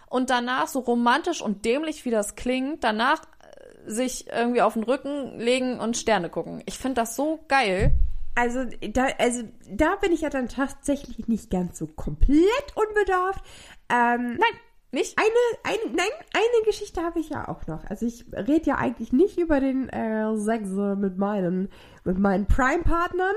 und 0.09 0.31
danach 0.31 0.69
so 0.69 0.81
romantisch 0.81 1.43
und 1.43 1.65
dämlich, 1.65 2.05
wie 2.05 2.11
das 2.11 2.35
klingt, 2.35 2.83
danach 2.83 3.23
äh, 3.23 3.91
sich 3.91 4.29
irgendwie 4.29 4.63
auf 4.63 4.75
den 4.75 4.83
Rücken 4.83 5.39
legen 5.39 5.79
und 5.79 5.97
Sterne 5.97 6.31
gucken. 6.31 6.63
Ich 6.67 6.79
finde 6.79 7.03
das 7.03 7.15
so 7.15 7.45
geil. 7.49 7.93
Also 8.35 8.65
da, 8.65 9.09
also 9.19 9.43
da 9.69 9.97
bin 9.97 10.13
ich 10.13 10.23
ja 10.23 10.31
dann 10.31 10.49
tatsächlich 10.49 11.29
nicht 11.29 11.51
ganz 11.51 11.79
so 11.79 11.87
komplett 11.87 12.75
unbedarft. 12.75 13.45
Ähm, 13.91 14.39
Nein, 14.39 14.61
nicht? 14.93 15.19
eine, 15.19 15.75
ein, 15.75 15.95
nein, 15.95 16.11
eine 16.33 16.67
Geschichte 16.67 17.03
habe 17.03 17.21
ich 17.21 17.31
ja 17.31 17.49
auch 17.49 17.67
noch. 17.67 17.85
Also 17.89 18.07
ich 18.07 18.25
rede 18.33 18.67
ja 18.67 18.77
eigentlich 18.77 19.13
nicht 19.13 19.39
über 19.39 19.61
den 19.61 19.89
äh, 19.89 20.37
Sex 20.37 20.71
äh, 20.71 20.97
mit 20.97 21.19
meinen, 21.19 21.69
mit 22.05 22.19
meinen 22.19 22.47
Prime-Partnern, 22.47 23.35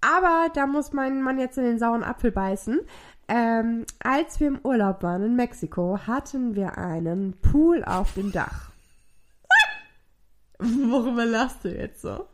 aber 0.00 0.48
da 0.54 0.66
muss 0.66 0.92
mein 0.92 1.22
Mann 1.22 1.38
jetzt 1.38 1.58
in 1.58 1.64
den 1.64 1.78
sauren 1.78 2.04
Apfel 2.04 2.30
beißen. 2.30 2.80
Ähm, 3.26 3.86
als 4.00 4.38
wir 4.38 4.48
im 4.48 4.60
Urlaub 4.62 5.02
waren 5.02 5.24
in 5.24 5.36
Mexiko, 5.36 5.98
hatten 6.06 6.54
wir 6.54 6.76
einen 6.76 7.40
Pool 7.40 7.82
auf 7.84 8.12
dem 8.14 8.32
Dach. 8.32 8.70
Worüber 10.58 11.24
lachst 11.24 11.64
du 11.64 11.68
jetzt 11.68 12.02
so? 12.02 12.28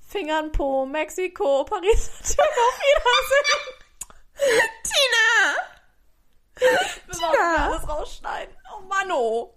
Fingern 0.00 0.52
Po, 0.52 0.86
Mexiko, 0.86 1.64
Paris, 1.64 2.10
auf 2.20 2.80
Wiedersehen. 2.80 3.74
Tina! 4.82 5.75
Wir 6.58 6.68
müssen 7.06 7.24
alles 7.24 7.88
rausschneiden. 7.88 8.54
Oh 8.76 8.82
Mann, 8.86 9.10
oh. 9.12 9.54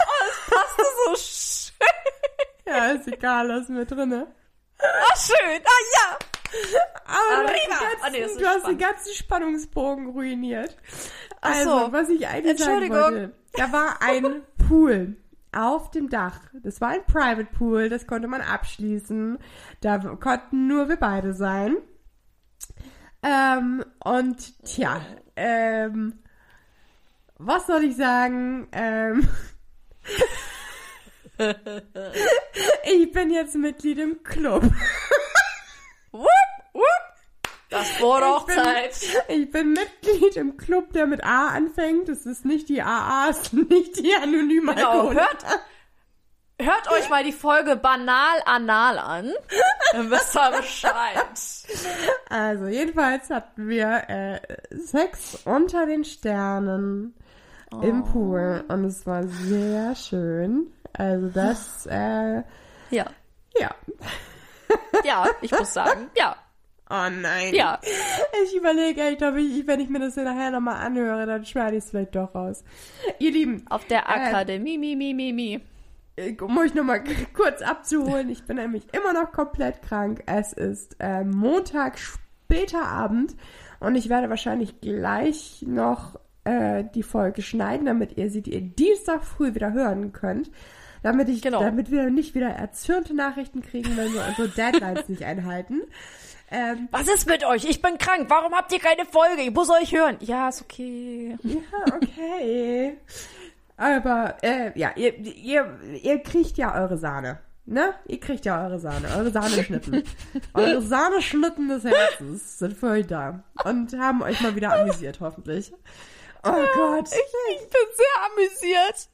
Oh, 0.00 0.24
das 0.26 0.58
passte 0.58 0.82
so 1.04 1.16
schön. 2.66 2.74
Ja, 2.74 2.86
ist 2.92 3.08
egal, 3.08 3.46
lass 3.48 3.68
mir 3.68 3.84
drinne. 3.86 4.26
Ah, 4.78 5.16
schön. 5.16 5.60
Ah, 5.64 5.82
ja. 5.94 6.18
Aber 7.04 7.42
du 7.42 7.48
hast, 7.48 7.80
ganzen, 7.80 8.04
Ah, 8.04 8.10
nee, 8.10 8.26
du 8.38 8.46
hast 8.46 8.66
den 8.66 8.78
ganzen 8.78 9.14
Spannungsbogen 9.14 10.08
ruiniert. 10.10 10.76
Also, 11.40 11.86
so. 11.86 11.92
was 11.92 12.08
ich 12.08 12.26
eigentlich 12.26 12.58
sagen 12.58 12.82
Entschuldigung. 12.82 12.98
wollte, 12.98 13.32
da 13.54 13.72
war 13.72 14.02
ein 14.02 14.42
Pool 14.68 15.16
auf 15.52 15.90
dem 15.90 16.08
Dach. 16.08 16.40
Das 16.62 16.80
war 16.80 16.90
ein 16.90 17.04
Private 17.06 17.48
Pool, 17.56 17.88
das 17.88 18.06
konnte 18.06 18.28
man 18.28 18.40
abschließen. 18.40 19.38
Da 19.80 19.98
konnten 19.98 20.66
nur 20.68 20.88
wir 20.88 20.96
beide 20.96 21.34
sein. 21.34 21.76
Ähm, 23.22 23.84
und 24.04 24.64
tja, 24.64 25.00
ähm, 25.36 26.18
was 27.38 27.66
soll 27.66 27.84
ich 27.84 27.96
sagen? 27.96 28.68
Ähm, 28.72 29.28
ich 32.84 33.12
bin 33.12 33.30
jetzt 33.30 33.54
Mitglied 33.54 33.98
im 33.98 34.22
Club. 34.22 34.64
Wupp, 36.10 36.26
wupp. 36.72 36.84
Das 37.70 38.00
wurde 38.00 38.26
auch 38.26 38.46
bin- 38.46 38.56
Zeit. 38.56 38.96
Ich 39.28 39.50
bin 39.50 39.72
Mitglied 39.74 40.36
im 40.36 40.56
Club, 40.56 40.92
der 40.94 41.06
mit 41.06 41.22
A 41.22 41.48
anfängt. 41.48 42.08
Es 42.08 42.24
ist 42.26 42.44
nicht 42.44 42.68
die 42.70 42.82
AA, 42.82 43.28
es 43.30 43.38
ist 43.40 43.52
nicht 43.52 43.98
die 43.98 44.14
anonyme 44.14 44.74
Genau, 44.74 44.90
Alkohol. 45.08 45.14
hört, 45.16 45.44
hört 46.60 46.90
euch 46.92 47.08
mal 47.10 47.22
die 47.24 47.32
Folge 47.32 47.76
Banal 47.76 48.40
Anal 48.46 48.98
an. 48.98 49.32
Dann 49.92 50.10
wisst 50.10 50.34
ihr 50.34 50.50
Bescheid. 50.56 51.26
Also, 52.30 52.66
jedenfalls 52.66 53.28
hatten 53.30 53.68
wir 53.68 54.02
äh, 54.08 54.40
Sex 54.74 55.38
unter 55.44 55.84
den 55.86 56.04
Sternen 56.04 57.14
im 57.82 58.02
Oh. 58.02 58.06
Pool 58.12 58.64
und 58.68 58.84
es 58.84 59.06
war 59.06 59.24
sehr 59.26 59.94
schön. 59.94 60.68
Also, 60.92 61.28
das, 61.28 61.86
äh, 61.86 62.42
Ja. 62.90 63.06
ja. 63.58 63.70
Ja, 65.04 65.26
ich 65.40 65.50
muss 65.52 65.72
sagen, 65.72 66.10
ja. 66.16 66.36
Oh 66.90 67.08
nein. 67.10 67.54
Ja. 67.54 67.78
Ich 68.44 68.54
überlege 68.56 69.02
echt, 69.02 69.22
ob 69.22 69.36
ich, 69.36 69.66
wenn 69.66 69.80
ich 69.80 69.88
mir 69.88 69.98
das 70.00 70.16
nachher 70.16 70.50
nochmal 70.50 70.84
anhöre, 70.84 71.26
dann 71.26 71.44
schneide 71.44 71.76
ich 71.76 71.84
es 71.84 71.90
vielleicht 71.90 72.14
doch 72.14 72.34
raus. 72.34 72.64
Ihr 73.18 73.30
Lieben, 73.30 73.64
Auf 73.70 73.86
der 73.86 74.00
Äh, 74.00 74.28
Akademie, 74.28 74.78
mi, 74.78 74.96
mi, 74.96 75.12
mi, 75.14 75.32
mi. 75.32 75.60
äh, 76.16 76.34
um 76.40 76.56
euch 76.58 76.74
nochmal 76.74 77.02
kurz 77.34 77.60
abzuholen, 77.62 78.28
ich 78.30 78.44
bin 78.44 78.56
nämlich 78.56 78.86
immer 78.94 79.12
noch 79.12 79.32
komplett 79.32 79.82
krank. 79.82 80.22
Es 80.26 80.52
ist 80.54 80.96
äh, 80.98 81.24
Montag, 81.24 81.98
später 81.98 82.82
Abend 82.86 83.36
und 83.80 83.94
ich 83.94 84.08
werde 84.08 84.28
wahrscheinlich 84.30 84.80
gleich 84.80 85.62
noch 85.66 86.18
äh, 86.48 86.84
die 86.94 87.02
Folge 87.02 87.42
schneiden, 87.42 87.86
damit 87.86 88.16
ihr 88.16 88.30
sie 88.30 88.42
die 88.42 88.60
Dienstag 88.74 89.24
früh 89.24 89.54
wieder 89.54 89.72
hören 89.72 90.12
könnt. 90.12 90.50
Damit 91.02 91.28
ich, 91.28 91.42
Genau. 91.42 91.60
damit 91.60 91.90
wir 91.90 92.10
nicht 92.10 92.34
wieder 92.34 92.48
erzürnte 92.48 93.14
Nachrichten 93.14 93.62
kriegen, 93.62 93.96
wenn 93.96 94.12
wir 94.12 94.24
unsere 94.28 94.48
Deadlines 94.48 95.08
nicht 95.08 95.22
einhalten. 95.22 95.82
Ähm, 96.50 96.88
Was 96.90 97.06
ist 97.08 97.26
mit 97.28 97.44
euch? 97.44 97.64
Ich 97.66 97.82
bin 97.82 97.98
krank. 97.98 98.26
Warum 98.28 98.52
habt 98.54 98.72
ihr 98.72 98.80
keine 98.80 99.04
Folge? 99.04 99.42
Ich 99.42 99.52
muss 99.52 99.70
euch 99.70 99.92
hören. 99.94 100.16
Ja, 100.20 100.48
ist 100.48 100.62
okay. 100.62 101.36
ja, 101.42 101.94
okay. 101.94 102.96
Aber, 103.76 104.36
äh, 104.42 104.76
ja, 104.76 104.90
ihr, 104.96 105.16
ihr, 105.18 105.78
ihr 106.02 106.18
kriegt 106.20 106.56
ja 106.58 106.74
eure 106.74 106.96
Sahne. 106.98 107.38
Ne? 107.64 107.92
Ihr 108.06 108.18
kriegt 108.18 108.44
ja 108.46 108.64
eure 108.64 108.78
Sahne, 108.80 109.06
eure 109.16 109.30
Sahneschnitten. 109.30 110.02
eure 110.54 110.80
Sahneschnitten 110.82 111.68
des 111.68 111.84
Herzens 111.84 112.58
sind 112.58 112.74
für 112.76 112.88
euch 112.88 113.06
da. 113.06 113.44
Und 113.64 113.92
haben 113.98 114.22
euch 114.22 114.40
mal 114.40 114.56
wieder 114.56 114.72
amüsiert, 114.80 115.20
hoffentlich. 115.20 115.72
Oh 116.44 116.66
Gott. 116.74 117.08
Ich, 117.08 117.56
ich 117.56 117.68
bin 117.68 117.86
sehr 117.94 118.24
amüsiert. 118.26 119.08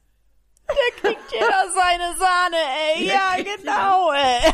Der 0.67 0.91
kriegt 1.01 1.31
jeder 1.31 1.69
seine 1.73 2.15
Sahne, 2.17 2.57
ey. 2.95 3.05
Ja, 3.07 3.35
genau, 3.37 4.11
ey. 4.11 4.51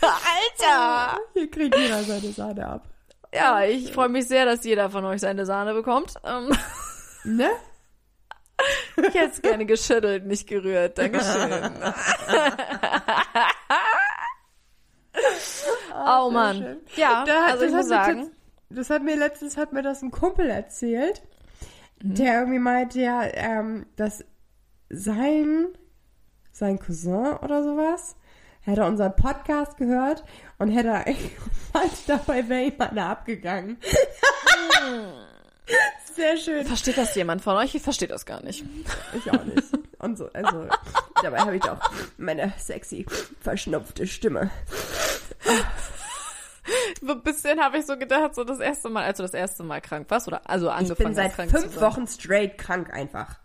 Alter. 0.00 1.18
Hier 1.32 1.50
kriegt 1.50 1.76
jeder 1.76 2.02
seine 2.02 2.32
Sahne 2.32 2.66
ab. 2.66 2.84
Ja, 3.34 3.62
ich 3.64 3.92
freue 3.92 4.08
mich 4.10 4.28
sehr, 4.28 4.44
dass 4.44 4.64
jeder 4.64 4.90
von 4.90 5.04
euch 5.06 5.20
seine 5.20 5.44
Sahne 5.46 5.74
bekommt. 5.74 6.14
Ähm, 6.24 6.56
Ne? 7.24 7.50
ich 8.98 9.14
hätte 9.14 9.32
es 9.32 9.40
gerne 9.42 9.64
geschüttelt, 9.66 10.26
nicht 10.26 10.46
gerührt. 10.46 10.98
Dankeschön. 10.98 11.50
oh 16.06 16.30
Mann. 16.30 16.56
schön. 16.58 16.80
Ja, 16.96 17.24
Da- 17.24 17.46
also 17.46 17.64
ich 17.64 17.72
das 17.72 17.86
muss 17.86 17.90
hat 17.96 18.06
mir 18.06 18.14
sagen, 18.14 18.20
tats- 18.24 18.76
Das 18.76 18.90
hat 18.90 19.02
mir 19.02 19.16
letztens 19.16 19.56
hat 19.56 19.72
mir 19.72 19.82
das 19.82 20.02
ein 20.02 20.10
Kumpel 20.10 20.50
erzählt, 20.50 21.22
Mhm. 22.04 22.14
der 22.16 22.40
irgendwie 22.40 22.58
meinte, 22.58 23.00
ja, 23.00 23.22
ähm, 23.32 23.86
dass 23.96 24.24
sein, 24.90 25.68
sein 26.52 26.78
Cousin 26.78 27.38
oder 27.42 27.62
sowas, 27.64 28.14
hätte 28.60 28.84
unseren 28.84 29.16
Podcast 29.16 29.78
gehört 29.78 30.22
und 30.58 30.70
hätte 30.70 30.90
meinte, 31.72 31.96
dabei 32.06 32.46
wäre 32.48 32.64
ihm 32.64 32.80
einer 32.80 33.06
abgegangen. 33.06 33.78
Sehr 36.14 36.36
schön. 36.36 36.66
versteht 36.66 36.98
das 36.98 37.14
jemand 37.14 37.40
von 37.42 37.56
euch? 37.56 37.74
Ich 37.74 37.82
verstehe 37.82 38.06
das 38.06 38.26
gar 38.26 38.42
nicht. 38.44 38.64
Ich 39.16 39.32
auch 39.32 39.42
nicht. 39.44 39.64
Und 39.98 40.18
so, 40.18 40.28
also, 40.34 40.68
dabei 41.22 41.38
habe 41.38 41.56
ich 41.56 41.62
doch 41.62 41.80
meine 42.18 42.52
sexy, 42.58 43.06
verschnupfte 43.40 44.06
Stimme. 44.06 44.50
So 47.02 47.12
ein 47.12 47.22
bisschen 47.22 47.60
habe 47.60 47.78
ich 47.78 47.86
so 47.86 47.96
gedacht, 47.98 48.34
so 48.34 48.44
das 48.44 48.58
erste 48.60 48.88
Mal, 48.88 49.04
als 49.04 49.18
du 49.18 49.22
das 49.22 49.34
erste 49.34 49.62
Mal 49.64 49.80
krank 49.80 50.06
warst, 50.10 50.26
oder 50.28 50.48
also 50.48 50.66
Ich 50.68 50.72
angefangen 50.72 51.08
bin 51.08 51.14
seit 51.14 51.26
hast, 51.28 51.34
krank 51.36 51.50
zu 51.50 51.58
fünf 51.60 51.74
sein. 51.74 51.82
Wochen 51.82 52.06
straight 52.06 52.56
krank 52.58 52.92
einfach. 52.92 53.38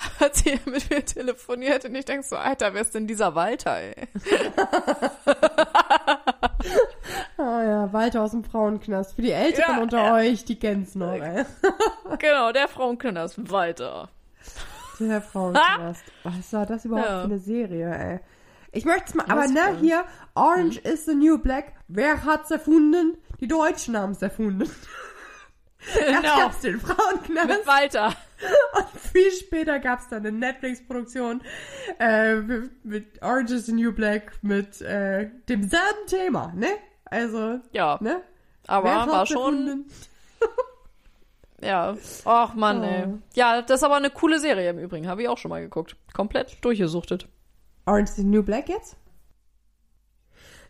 hat 0.20 0.34
sie 0.36 0.58
mit 0.64 0.88
mir 0.90 1.04
telefoniert 1.04 1.84
und 1.84 1.94
ich 1.94 2.04
denk 2.06 2.24
so, 2.24 2.36
Alter, 2.36 2.72
wer 2.72 2.82
ist 2.82 2.94
denn 2.94 3.06
dieser 3.06 3.34
Walter, 3.34 3.76
ey? 3.76 3.94
Ah 7.38 7.62
ja, 7.64 7.92
Walter 7.92 8.22
aus 8.22 8.32
dem 8.32 8.44
Frauenknast. 8.44 9.14
Für 9.14 9.22
die 9.22 9.32
Älteren 9.32 9.76
Ja, 9.76 9.82
unter 9.82 9.98
ja. 10.04 10.14
euch, 10.14 10.44
die 10.44 10.58
kennen's 10.58 10.94
noch, 10.94 11.12
ey. 11.14 11.44
genau, 12.18 12.52
der 12.52 12.68
Frauenknast, 12.68 13.50
Walter. 13.50 14.10
Der 14.98 15.22
Frauenknast. 15.22 16.02
Was 16.22 16.52
war 16.52 16.66
das 16.66 16.84
überhaupt 16.84 17.08
Ja. 17.08 17.18
für 17.20 17.24
eine 17.24 17.38
Serie, 17.38 17.90
ey? 17.90 18.20
Ich 18.72 18.84
möchte 18.84 19.16
mal, 19.16 19.26
aber 19.28 19.48
ne, 19.48 19.60
denn? 19.66 19.76
hier, 19.78 20.04
Orange 20.34 20.78
is 20.78 21.04
the 21.06 21.14
New 21.14 21.38
Black. 21.38 21.72
Wer 21.88 22.24
hat's 22.24 22.50
erfunden? 22.50 23.16
Die 23.40 23.48
Deutschen 23.48 23.96
haben's 23.96 24.22
erfunden. 24.22 24.70
Erst 25.98 26.22
Genau, 26.22 26.36
gab's 26.38 26.60
den 26.60 26.78
Frauenknast 26.78 27.48
mit 27.48 27.66
Walter. 27.66 28.08
und 28.76 29.00
viel 29.00 29.30
später 29.32 29.78
gab's 29.80 30.08
dann 30.08 30.18
eine 30.26 30.30
Netflix-Produktion 30.32 31.40
äh, 31.98 32.36
mit, 32.36 32.84
mit 32.84 33.22
Orange 33.22 33.52
is 33.54 33.66
the 33.66 33.72
New 33.72 33.90
Black 33.92 34.32
mit 34.42 34.80
äh, 34.82 35.30
demselben 35.48 36.06
Thema, 36.06 36.52
ne? 36.54 36.68
Also, 37.06 37.60
Ja, 37.72 37.98
ne? 38.02 38.20
aber 38.66 38.88
Wer 38.90 39.06
war 39.12 39.26
schon, 39.26 39.86
ja. 41.62 41.96
Ach 42.24 42.54
Mann, 42.54 42.80
Oh. 42.82 42.84
ey. 42.84 43.06
Ja, 43.34 43.62
das 43.62 43.80
ist 43.80 43.84
aber 43.84 43.96
eine 43.96 44.10
coole 44.10 44.38
Serie 44.38 44.70
im 44.70 44.78
Übrigen, 44.78 45.08
habe 45.08 45.22
ich 45.22 45.28
auch 45.28 45.38
schon 45.38 45.48
mal 45.48 45.60
geguckt. 45.62 45.96
Komplett 46.12 46.62
durchgesuchtet. 46.64 47.26
Orange 47.90 48.10
is 48.10 48.16
the 48.16 48.24
New 48.24 48.42
Black 48.42 48.68
jetzt? 48.68 48.96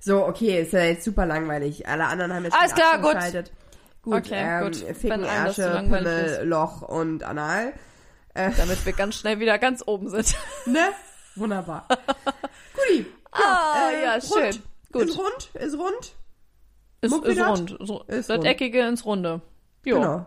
So, 0.01 0.27
okay, 0.27 0.63
ist 0.63 0.73
ja 0.73 0.85
jetzt 0.85 1.05
super 1.05 1.27
langweilig. 1.27 1.87
Alle 1.87 2.07
anderen 2.07 2.33
haben 2.33 2.45
jetzt 2.45 2.57
Alles 2.59 2.75
klar, 2.75 2.99
gut. 2.99 3.11
abgeschaltet. 3.15 3.53
Gut, 4.03 4.15
Okay, 4.15 4.35
ähm, 4.35 4.65
gut. 4.65 4.77
Ficken, 4.77 5.25
Ärsche, 5.25 5.83
Pimmel, 5.83 6.07
ist. 6.07 6.43
Loch 6.45 6.81
und 6.83 7.23
Anal. 7.23 7.75
Damit 8.35 8.87
wir 8.87 8.93
ganz 8.95 9.17
schnell 9.17 9.41
wieder 9.41 9.59
ganz 9.59 9.83
oben 9.87 10.09
sind. 10.09 10.35
Ne? 10.67 10.89
Wunderbar. 11.37 11.87
Guti. 12.75 13.07
Ah, 13.33 13.91
ja, 14.03 14.13
rund. 14.15 14.25
schön. 14.25 14.63
Gut. 14.93 15.03
Ist 15.09 15.19
rund, 15.19 15.51
ist 15.55 15.79
rund. 15.79 15.97
Ist, 16.01 16.15
ist 17.03 17.11
Muckidat? 17.11 17.49
rund. 17.59 17.77
So, 17.81 18.03
Ist 18.05 18.31
das 18.31 18.39
rund. 18.39 18.47
Eckige 18.47 18.81
ins 18.87 19.05
Runde. 19.05 19.43
Jo. 19.85 19.97
Genau. 20.01 20.27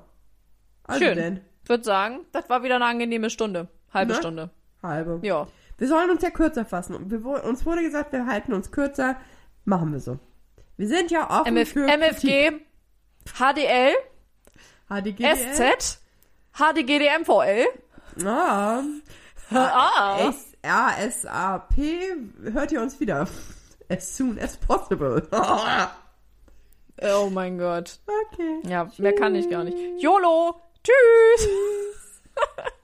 Also 0.84 1.04
Schön. 1.04 1.16
denn. 1.18 1.42
Würde 1.66 1.84
sagen, 1.84 2.26
das 2.32 2.48
war 2.50 2.62
wieder 2.64 2.76
eine 2.76 2.86
angenehme 2.86 3.30
Stunde. 3.30 3.68
Halbe 3.94 4.14
Ne? 4.14 4.18
Stunde. 4.20 4.50
Halbe. 4.84 5.20
Ja. 5.24 5.48
Wir 5.84 5.90
sollen 5.90 6.12
uns 6.12 6.22
ja 6.22 6.30
kürzer 6.30 6.64
fassen. 6.64 6.96
Und 6.96 7.12
wir, 7.12 7.44
uns 7.44 7.66
wurde 7.66 7.82
gesagt, 7.82 8.14
wir 8.14 8.26
halten 8.26 8.54
uns 8.54 8.72
kürzer. 8.72 9.18
Machen 9.66 9.92
wir 9.92 10.00
so. 10.00 10.18
Wir 10.78 10.88
sind 10.88 11.12
ja 11.12 11.30
offen 11.30 11.58
MF, 11.58 11.74
für 11.74 11.86
Kritik. 11.86 12.00
MFG, 12.00 12.52
HDL, 13.38 13.94
HDGDL. 14.88 15.36
SZ, 15.36 16.00
HDGDMVL. 16.54 17.66
Ah. 18.26 18.82
Ah. 19.52 20.34
ASAP 20.62 21.74
hört 22.44 22.72
ihr 22.72 22.82
uns 22.82 23.02
wieder. 23.02 23.28
As 23.90 24.16
soon 24.16 24.40
as 24.40 24.56
possible. 24.56 25.28
Oh 27.02 27.30
mein 27.30 27.58
Gott. 27.58 28.00
okay. 28.32 28.62
Ja, 28.70 28.90
mehr 29.00 29.16
kann 29.16 29.36
ich 29.36 29.50
gar 29.50 29.66
nicht. 29.66 29.78
YOLO. 30.02 30.62
Tschüss. 30.82 31.50